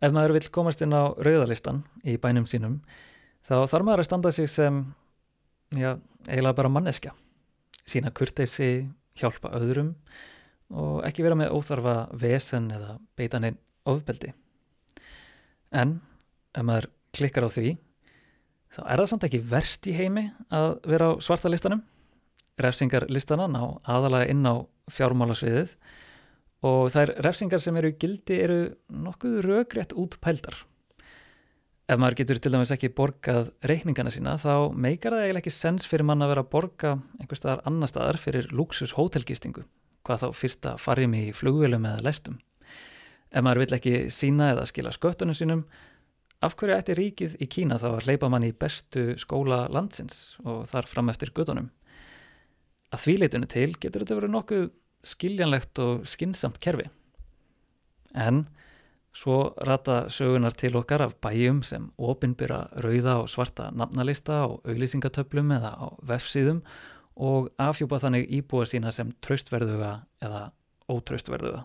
Ef 0.00 0.12
maður 0.16 0.38
vil 0.38 0.48
komast 0.52 0.80
inn 0.80 0.96
á 0.96 1.12
rauðalistan 1.12 1.82
í 2.08 2.16
bænum 2.20 2.46
sínum 2.48 2.78
þá 3.44 3.66
þarf 3.68 3.84
maður 3.84 4.02
að 4.02 4.08
standa 4.08 4.32
sig 4.32 4.48
sem 4.48 4.80
já, 5.76 5.98
eiginlega 6.28 6.56
bara 6.56 6.72
manneskja. 6.72 7.12
Sína 7.84 8.12
kurteysi, 8.14 8.88
hjálpa 9.18 9.52
öðrum 9.58 9.94
og 10.70 11.02
ekki 11.04 11.24
vera 11.26 11.36
með 11.36 11.52
óþarfa 11.56 11.94
vesen 12.16 12.70
eða 12.72 12.96
beita 13.18 13.40
neinn 13.42 13.58
ofbeldi. 13.90 14.32
En 15.70 15.98
ef 16.54 16.66
maður 16.66 16.90
klikkar 17.16 17.46
á 17.46 17.50
því 17.50 17.76
þá 18.70 18.80
er 18.86 19.02
það 19.02 19.08
samt 19.12 19.26
ekki 19.28 19.42
verst 19.52 19.88
í 19.90 19.96
heimi 19.98 20.28
að 20.54 20.76
vera 20.88 21.12
á 21.12 21.20
svarta 21.22 21.50
listanum. 21.50 21.82
Refsingarlistana 22.60 23.48
ná 23.50 23.62
aðalega 23.88 24.30
inn 24.32 24.46
á 24.46 24.64
fjármálasviðið 24.92 25.74
og 26.66 26.90
þær 26.92 27.14
refsingar 27.24 27.62
sem 27.62 27.76
eru 27.80 27.92
gildi 28.00 28.40
eru 28.44 28.58
nokkuð 28.92 29.38
röggrétt 29.46 29.94
út 29.96 30.18
pældar 30.20 30.58
ef 31.90 31.98
maður 31.98 32.20
getur 32.20 32.40
til 32.42 32.52
dæmis 32.54 32.72
ekki 32.74 32.92
borgað 32.94 33.52
reikningana 33.66 34.12
sína 34.14 34.36
þá 34.40 34.70
meikar 34.74 35.16
það 35.16 35.24
eiginlega 35.26 35.44
ekki 35.44 35.54
sens 35.56 35.88
fyrir 35.90 36.06
mann 36.06 36.22
að 36.22 36.34
vera 36.34 36.44
að 36.46 36.52
borga 36.52 36.96
einhver 37.18 37.40
staðar 37.40 37.64
annar 37.70 37.90
staðar 37.90 38.20
fyrir 38.22 38.50
luxus 38.52 38.94
hótelgistingu 38.98 39.64
hvað 40.06 40.24
þá 40.24 40.28
fyrsta 40.36 40.76
farjum 40.80 41.16
í 41.18 41.24
flugvölum 41.36 41.88
eða 41.90 42.04
lestum 42.06 42.38
ef 43.30 43.44
maður 43.44 43.64
vill 43.64 43.78
ekki 43.78 43.96
sína 44.14 44.52
eða 44.54 44.68
skila 44.68 44.92
sköttunum 44.94 45.36
sínum 45.36 45.64
Af 46.40 46.54
hverju 46.56 46.72
ætti 46.72 46.94
ríkið 46.96 47.34
í 47.44 47.46
Kína 47.52 47.76
þá 47.76 47.86
að 47.90 48.06
hleypa 48.06 48.28
mann 48.32 48.46
í 48.46 48.54
bestu 48.56 49.10
skóla 49.20 49.66
landsins 49.68 50.38
og 50.40 50.62
þar 50.70 50.86
fram 50.88 51.12
eftir 51.12 51.34
gutunum? 51.36 51.66
Að 52.90 53.02
því 53.02 53.16
leitinu 53.20 53.48
til 53.50 53.66
getur 53.76 54.06
þetta 54.06 54.16
verið 54.16 54.32
nokkuð 54.32 54.62
skiljanlegt 55.06 55.78
og 55.82 56.06
skinsamt 56.08 56.60
kerfi. 56.60 56.88
En 58.14 58.46
svo 59.16 59.54
rata 59.66 60.04
sögunar 60.08 60.54
til 60.54 60.76
okkar 60.76 61.02
af 61.02 61.16
bæjum 61.22 61.62
sem 61.66 61.90
opinbyra 61.98 62.68
rauða 62.84 63.18
og 63.22 63.28
svarta 63.28 63.70
nafnalista 63.70 64.44
á 64.44 64.48
auglýsingatöflum 64.64 65.54
eða 65.56 65.74
á 65.74 65.86
vefsíðum 66.06 66.62
og 67.16 67.50
afhjúpa 67.58 68.00
þannig 68.00 68.30
íbúa 68.30 68.66
sína 68.66 68.92
sem 68.92 69.12
traustverðuga 69.20 70.00
eða 70.22 70.50
ótraustverðuga. 70.90 71.64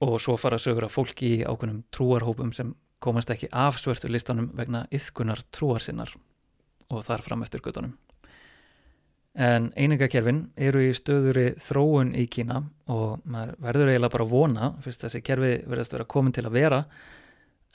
Og 0.00 0.18
svo 0.20 0.36
fara 0.36 0.58
sögur 0.58 0.84
af 0.84 0.96
fólki 0.96 1.38
í 1.38 1.44
ákunum 1.46 1.84
trúarhópum 1.94 2.52
sem 2.52 2.74
komast 3.00 3.30
ekki 3.30 3.48
af 3.52 3.78
svörtu 3.80 4.10
listanum 4.10 4.50
vegna 4.56 4.86
yðkunar 4.92 5.40
trúarsinnar 5.52 6.12
og 6.90 7.04
þar 7.06 7.24
fram 7.24 7.42
eftir 7.46 7.62
gödunum. 7.64 7.94
En 9.36 9.68
einingakerfin 9.76 10.46
eru 10.56 10.80
í 10.80 10.92
stöðuri 10.96 11.50
þróun 11.60 12.14
í 12.16 12.24
Kína 12.32 12.62
og 12.88 13.20
maður 13.28 13.58
verður 13.66 13.90
eiginlega 13.92 14.12
bara 14.14 14.24
að 14.24 14.32
vona, 14.32 14.68
fyrst 14.80 15.04
þessi 15.04 15.20
kerfi 15.26 15.50
verðast 15.68 15.92
vera 15.92 16.06
komin 16.08 16.32
til 16.32 16.46
að 16.48 16.56
vera, 16.56 16.78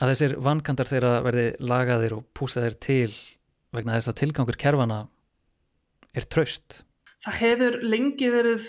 að 0.01 0.13
þessir 0.13 0.33
vankantar 0.41 0.89
þeirra 0.89 1.11
verði 1.21 1.45
lagaðir 1.61 2.15
og 2.17 2.25
púsaðir 2.33 2.79
til 2.81 3.11
vegna 3.75 3.99
þess 3.99 4.09
að 4.09 4.19
tilgangur 4.23 4.57
kerfana 4.57 5.03
er 6.17 6.25
tröst. 6.33 6.81
Það 7.21 7.39
hefur 7.43 7.79
lengi 7.85 8.33
verið 8.33 8.67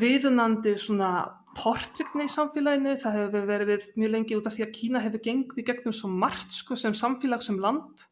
viðunandi 0.00 0.72
svona 0.80 1.12
tortrykni 1.58 2.24
í 2.24 2.32
samfélaginu, 2.32 2.96
það 3.00 3.18
hefur 3.18 3.48
verið 3.50 3.88
mjög 4.00 4.14
lengi 4.14 4.38
út 4.38 4.48
af 4.48 4.56
því 4.56 4.64
að 4.64 4.76
Kína 4.78 5.02
hefur 5.04 5.20
gengið 5.26 5.60
í 5.60 5.66
gegnum 5.68 5.96
svo 5.96 6.08
margt 6.08 6.56
sko, 6.56 6.80
sem 6.80 6.96
samfélag 6.96 7.44
sem 7.44 7.60
land 7.60 8.06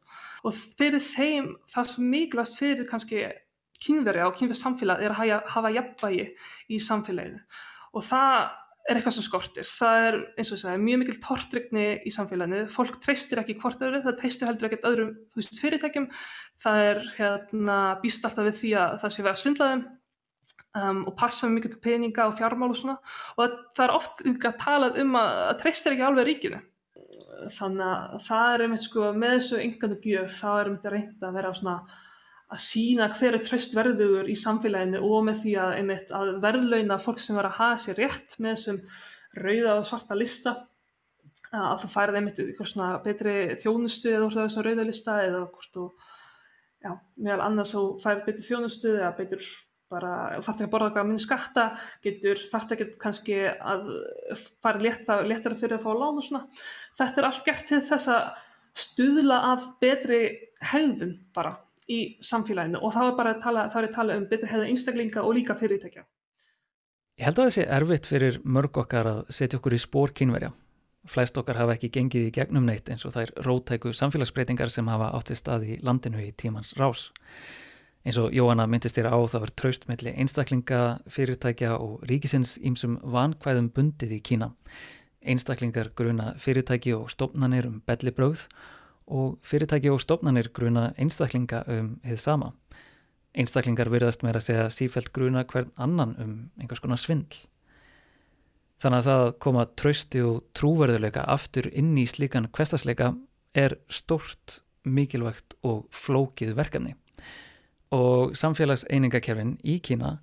og 0.45 0.57
fyrir 0.57 1.01
þeim 1.05 1.55
það 1.69 1.89
sem 1.89 2.11
mikilvægast 2.13 2.61
fyrir 2.61 2.89
kannski 2.89 3.25
kynverja 3.85 4.29
og 4.29 4.39
kynverð 4.39 4.61
samfélag 4.61 5.05
er 5.05 5.15
að 5.15 5.37
hafa, 5.51 5.75
jafnvægi 5.77 6.27
í 6.71 6.81
samfélaginu. 6.85 7.45
Og 7.97 8.05
það 8.07 8.35
er 8.91 8.99
eitthvað 8.99 9.17
sem 9.17 9.27
skortir. 9.27 9.69
Það 9.69 10.07
er 10.09 10.19
eins 10.41 10.51
og 10.51 10.57
ég 10.57 10.63
sagði 10.65 10.83
mjög 10.87 11.01
mikil 11.03 11.17
tortrykni 11.23 11.87
í 12.07 12.13
samfélaginu, 12.15 12.65
fólk 12.73 12.99
treystir 13.05 13.43
ekki 13.43 13.59
hvort 13.61 13.83
öðru, 13.85 14.03
það 14.07 14.21
treystir 14.23 14.51
heldur 14.51 14.71
ekkert 14.71 14.91
öðrum 14.91 15.15
fyrirtækjum, 15.37 16.11
það 16.65 16.85
er 16.89 17.03
hérna, 17.19 17.79
býst 18.03 18.27
alltaf 18.27 18.49
við 18.49 18.61
því 18.63 18.77
að 18.81 19.01
það 19.05 19.15
sé 19.15 19.25
verið 19.25 19.35
að 19.37 19.43
svindla 19.45 19.73
þeim 19.73 19.89
Um, 20.71 21.01
og 21.11 21.17
passa 21.19 21.49
mikið 21.51 21.81
peninga 21.83 22.29
og 22.31 22.37
fjármál 22.39 22.71
og 22.71 22.79
svona. 22.79 22.97
Og 23.37 23.41
það, 23.43 23.55
það 23.77 23.85
er 23.85 23.95
oft 23.97 24.21
líka 24.27 24.53
talað 24.59 25.01
um 25.03 25.17
að 25.19 25.31
það 25.39 25.57
treystir 25.63 25.97
ekki 25.97 26.05
alveg 26.07 26.29
ríkinu. 26.29 26.61
Þannig 27.57 27.87
að 27.87 28.15
það 28.29 28.53
er 28.55 28.65
einmitt 28.65 28.85
sko 28.85 29.09
með 29.17 29.35
þessu 29.37 29.59
engan 29.65 29.97
gjöf 30.05 30.37
þá 30.39 30.49
er 30.53 30.71
einmitt 30.71 30.89
reynd 30.95 31.27
að 31.27 31.37
vera 31.39 31.53
svona 31.57 31.77
að 32.51 32.63
sína 32.65 33.07
hver 33.15 33.37
er 33.37 33.45
tröstverðugur 33.47 34.31
í 34.31 34.37
samfélaginu 34.39 35.01
og 35.07 35.23
með 35.29 35.45
því 35.45 35.55
að, 35.63 35.75
einmitt, 35.79 36.11
að 36.15 36.33
verðlauna 36.43 36.99
fólk 36.99 37.23
sem 37.23 37.39
var 37.39 37.51
að 37.51 37.59
hafa 37.61 37.79
sér 37.85 38.01
rétt 38.03 38.37
með 38.43 38.57
þessum 38.57 38.81
rauða 39.39 39.77
og 39.77 39.87
svarta 39.87 40.19
lista. 40.19 40.57
Að 41.51 41.85
það 41.85 41.95
færði 41.95 42.21
einmitt 42.21 42.43
eitthvað 42.43 42.71
svona 42.73 42.91
betri 43.05 43.37
þjónustu 43.59 44.13
eða 44.13 44.31
þessum 44.35 44.67
rauða 44.67 44.87
lista 44.87 45.17
eða 45.25 45.45
hvort 45.47 45.73
þú 45.75 45.87
já, 46.81 46.93
meðal 47.19 47.41
annars 47.47 47.75
þú 47.75 47.85
færði 48.03 48.27
betri 48.29 48.47
þjónustu 48.51 48.93
eða 48.97 49.15
betur 49.19 49.49
bara 49.91 50.13
þarf 50.39 50.53
ekki 50.53 50.67
að 50.69 50.71
borða 50.71 50.91
eitthvað 50.91 51.03
að 51.03 51.09
minni 51.09 51.23
skatta 51.25 51.65
getur 52.05 52.45
þarf 52.53 52.75
ekki 52.77 52.87
kannski 53.03 53.41
að 53.51 53.89
fara 54.63 54.83
létta, 54.85 55.17
léttara 55.27 55.59
fyrir 55.59 55.79
að 55.79 55.87
fá 55.87 55.91
lán 55.95 56.21
og 56.21 56.27
svona. 56.27 56.45
Þetta 56.99 57.23
er 57.23 57.31
allt 57.31 57.43
gert 57.47 57.67
til 57.71 57.83
þess 57.89 58.13
að 58.15 58.47
stuðla 58.79 59.41
að 59.51 59.67
betri 59.83 60.23
hegðun 60.71 61.17
bara 61.35 61.57
í 61.91 62.01
samfélaginu. 62.25 62.81
Og 62.81 62.95
þá 62.95 63.03
er 63.09 63.19
bara 63.19 63.35
að 63.35 63.45
tala, 63.45 63.67
er 63.69 63.91
að 63.91 63.95
tala 63.99 64.17
um 64.21 64.27
betri 64.31 64.51
hegðun 64.51 64.73
einstaklinga 64.73 65.27
og 65.27 65.37
líka 65.39 65.59
fyrirtækja. 65.59 66.07
Ég 67.21 67.29
held 67.29 67.39
að 67.39 67.49
það 67.49 67.55
sé 67.59 67.69
erfitt 67.77 68.09
fyrir 68.09 68.41
mörg 68.45 68.79
okkar 68.81 69.11
að 69.11 69.23
setja 69.35 69.59
okkur 69.61 69.77
í 69.77 69.83
spór 69.83 70.15
kynverja 70.17 70.55
Flæst 71.09 71.39
okkar 71.41 71.57
hafa 71.57 71.79
ekki 71.79 71.89
gengið 71.95 72.27
í 72.29 72.33
gegnum 72.37 72.67
neitt 72.69 72.91
eins 72.93 73.07
og 73.09 73.15
það 73.15 73.23
er 73.23 73.47
rótæku 73.47 73.93
samfélagsbreytingar 73.97 74.69
sem 74.73 74.89
hafa 74.91 75.09
áttið 75.17 75.39
stað 75.41 75.65
í 75.65 75.77
landinu 75.81 76.21
í 76.21 76.29
tímans 76.37 76.75
rás. 76.77 77.07
Eins 78.05 78.19
og 78.21 78.35
Jóhanna 78.37 78.67
myndist 78.69 78.99
þér 78.99 79.09
á 79.09 79.17
það 79.33 79.45
var 79.47 79.53
traust 79.57 79.87
melli 79.89 80.13
einstaklinga, 80.13 81.01
fyrirtækja 81.09 81.79
og 81.81 82.05
ríkisins 82.09 82.59
ímsum 82.61 82.99
vankvæðum 83.01 83.71
bundið 83.77 84.13
í 84.19 84.21
Kína. 84.25 84.51
Einstaklingar 85.25 85.93
gruna 85.97 86.35
fyrirtæki 86.41 86.93
og 86.97 87.09
stopnarnir 87.13 87.69
um 87.69 87.81
bellibröð 87.89 88.45
og 89.11 89.39
fyrirtæki 89.47 89.91
og 89.91 90.01
stopnarnir 90.03 90.51
gruna 90.55 90.91
einstaklinga 90.99 91.65
um 91.69 91.93
hið 92.07 92.23
sama. 92.23 92.53
Einstaklingar 93.35 93.91
virðast 93.91 94.25
meira 94.27 94.41
að 94.41 94.49
segja 94.49 94.71
sífælt 94.75 95.13
gruna 95.15 95.45
hvern 95.45 95.71
annan 95.79 96.17
um 96.19 96.35
einhvers 96.59 96.83
konar 96.83 96.99
svindl. 96.99 97.45
Þannig 98.81 99.03
að 99.03 99.11
það 99.11 99.27
koma 99.45 99.67
trausti 99.77 100.23
og 100.25 100.41
trúverðuleika 100.57 101.27
aftur 101.29 101.69
inn 101.77 101.93
í 102.01 102.07
slíkan 102.09 102.49
kvestasleika 102.49 103.13
er 103.53 103.77
stort, 103.93 104.63
mikilvægt 104.89 105.59
og 105.67 105.85
flókið 105.93 106.55
verkefni 106.57 106.95
og 107.95 108.37
samfélagseiningakerfin 108.39 109.57
í 109.67 109.79
Kína 109.83 110.17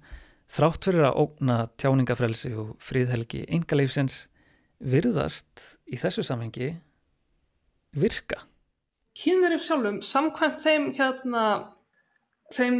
þrátt 0.52 0.88
fyrir 0.88 1.10
að 1.10 1.20
ógna 1.24 1.58
tjáningafrelsi 1.80 2.54
og 2.56 2.76
fríðhelgi 2.84 3.44
engaleifsins 3.52 4.26
virðast 4.80 5.80
í 5.90 6.00
þessu 6.00 6.24
samhengi 6.24 6.72
virka. 7.98 8.40
Kínverjum 9.18 9.64
sjálfum, 9.64 9.98
samkvæmt 10.06 10.62
þeim 10.62 10.92
hérna 10.98 11.44
þeim 12.54 12.78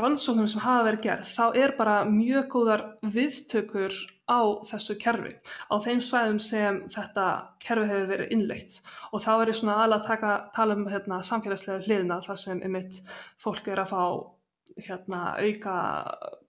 rannsóknum 0.00 0.48
sem 0.50 0.62
hafa 0.64 0.86
verið 0.88 1.04
gerð 1.04 1.28
þá 1.30 1.58
er 1.62 1.74
bara 1.78 1.96
mjög 2.08 2.48
góðar 2.50 2.82
viðtökur 3.14 3.94
á 4.26 4.42
þessu 4.66 4.96
kerfi 4.98 5.36
á 5.70 5.74
þeim 5.84 6.02
svæðum 6.02 6.40
sem 6.42 6.80
þetta 6.90 7.26
kerfi 7.62 7.90
hefur 7.90 8.10
verið 8.10 8.34
innleitt. 8.34 8.78
Og 9.12 9.22
þá 9.22 9.32
er 9.36 9.52
ég 9.52 9.58
svona 9.60 9.78
alveg 9.84 10.26
að 10.26 10.48
tala 10.56 10.78
um 10.78 10.88
hérna, 10.90 11.20
samfélagslega 11.22 11.86
hliðina 11.86 12.20
þar 12.26 12.42
sem 12.42 12.62
einmitt 12.62 13.02
fólk 13.42 13.70
er 13.70 13.84
að 13.84 13.92
fá 13.92 14.02
hérna, 14.82 15.22
auka 15.38 15.76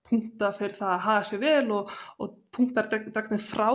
punkta 0.10 0.52
fyrir 0.56 0.76
það 0.78 0.94
að 0.94 1.04
hafa 1.08 1.28
sér 1.30 1.42
vel 1.44 1.76
og, 1.76 1.92
og 2.22 2.34
punktar 2.54 2.90
dregnir 2.92 3.42
frá 3.42 3.70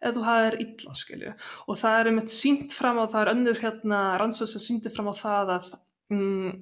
eða 0.00 0.14
þú 0.16 0.26
hafa 0.26 0.44
þér 0.46 0.58
illa 0.64 0.94
skilju 1.00 1.32
og 1.66 1.80
það 1.80 1.98
er 1.98 2.10
einmitt 2.10 2.32
sínt 2.32 2.76
fram 2.76 3.00
á 3.02 3.04
það 3.04 3.22
er 3.22 3.32
önnur 3.34 3.62
hérna 3.62 4.02
rannsóð 4.22 4.52
sem 4.54 4.64
síndir 4.66 4.94
fram 4.94 5.10
á 5.10 5.14
það 5.18 5.56
að 5.56 5.72
mm, 6.14 6.54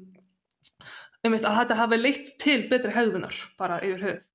einmitt 1.27 1.47
að 1.47 1.61
þetta 1.61 1.79
hafi 1.83 2.01
leitt 2.01 2.33
til 2.41 2.59
betri 2.71 2.95
hegðunar 2.95 3.37
bara 3.61 3.79
yfir 3.85 4.05
höfuð. 4.07 4.27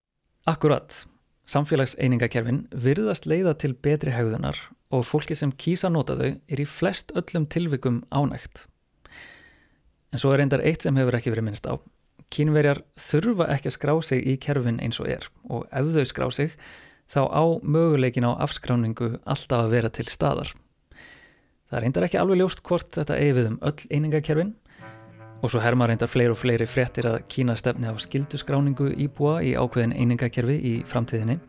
Akkurat. 0.49 1.01
Samfélagseiningakerfin 1.49 2.63
virðast 2.73 3.27
leiða 3.29 3.53
til 3.61 3.75
betri 3.77 4.13
hegðunar 4.13 4.57
og 4.93 5.05
fólki 5.05 5.37
sem 5.37 5.51
kýsa 5.53 5.91
nota 5.93 6.15
þau 6.17 6.31
er 6.31 6.61
í 6.61 6.65
flest 6.69 7.13
öllum 7.17 7.45
tilvikum 7.49 8.01
ánægt. 8.13 8.65
En 10.13 10.21
svo 10.21 10.31
er 10.33 10.41
reyndar 10.41 10.63
eitt 10.65 10.85
sem 10.85 10.97
hefur 10.97 11.17
ekki 11.17 11.33
verið 11.33 11.49
minnst 11.49 11.69
á. 11.69 11.77
Kínverjar 12.33 12.81
þurfa 12.99 13.47
ekki 13.53 13.69
að 13.69 13.77
skrá 13.77 13.93
sig 14.03 14.25
í 14.25 14.35
kerfin 14.41 14.81
eins 14.83 14.99
og 14.99 15.09
er 15.11 15.29
og 15.49 15.65
ef 15.71 15.93
þau 15.95 16.05
skrá 16.09 16.27
sig 16.33 16.55
þá 17.11 17.21
á 17.29 17.43
möguleikin 17.61 18.27
á 18.27 18.33
afskráningu 18.41 19.19
alltaf 19.23 19.65
að 19.65 19.73
vera 19.75 19.91
til 19.93 20.07
staðar. 20.09 20.51
Það 21.69 21.81
reyndar 21.81 22.05
ekki 22.07 22.19
alveg 22.21 22.41
ljóst 22.41 22.63
hvort 22.65 22.91
þetta 22.97 23.17
eigi 23.19 23.35
við 23.37 23.49
um 23.51 23.59
öll 23.61 23.89
einingakerfin 23.89 24.53
og 25.41 25.51
svo 25.51 25.61
herma 25.61 25.87
reyndar 25.89 26.09
fleiri 26.09 26.33
og 26.33 26.39
fleiri 26.41 26.67
fréttir 26.69 27.07
að 27.09 27.21
Kína 27.29 27.55
stefni 27.59 27.89
á 27.89 27.93
skilduskráningu 28.01 28.91
íbúa 29.05 29.41
í 29.45 29.53
ákveðin 29.53 29.93
einingakerfi 29.93 30.57
í 30.57 30.75
framtíðinni 30.89 31.39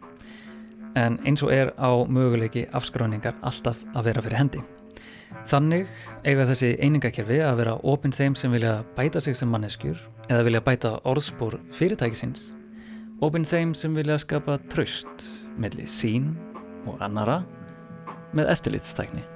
en 0.96 1.20
eins 1.28 1.44
og 1.44 1.52
er 1.52 1.72
á 1.76 1.92
möguleiki 2.08 2.66
afskráningar 2.76 3.36
alltaf 3.44 3.80
að 3.94 4.10
vera 4.10 4.24
fyrir 4.24 4.40
hendi. 4.40 4.64
Þannig 5.46 5.90
eiga 6.26 6.46
þessi 6.48 6.72
einingakerfi 6.82 7.38
að 7.44 7.60
vera 7.60 7.76
opinn 7.86 8.14
þeim 8.14 8.34
sem 8.38 8.52
vilja 8.54 8.80
bæta 8.96 9.22
sig 9.22 9.36
sem 9.38 9.50
manneskjur 9.50 10.00
eða 10.26 10.46
vilja 10.48 10.64
bæta 10.66 10.92
orðspór 11.06 11.58
fyrirtækisins, 11.76 12.50
opinn 13.22 13.46
þeim 13.46 13.76
sem 13.78 13.94
vilja 13.94 14.18
skapa 14.22 14.58
tröst 14.72 15.28
melli 15.56 15.86
sín 15.90 16.34
og 16.86 16.98
annara 17.04 17.42
með 18.36 18.52
eftirlitstækni. 18.56 19.35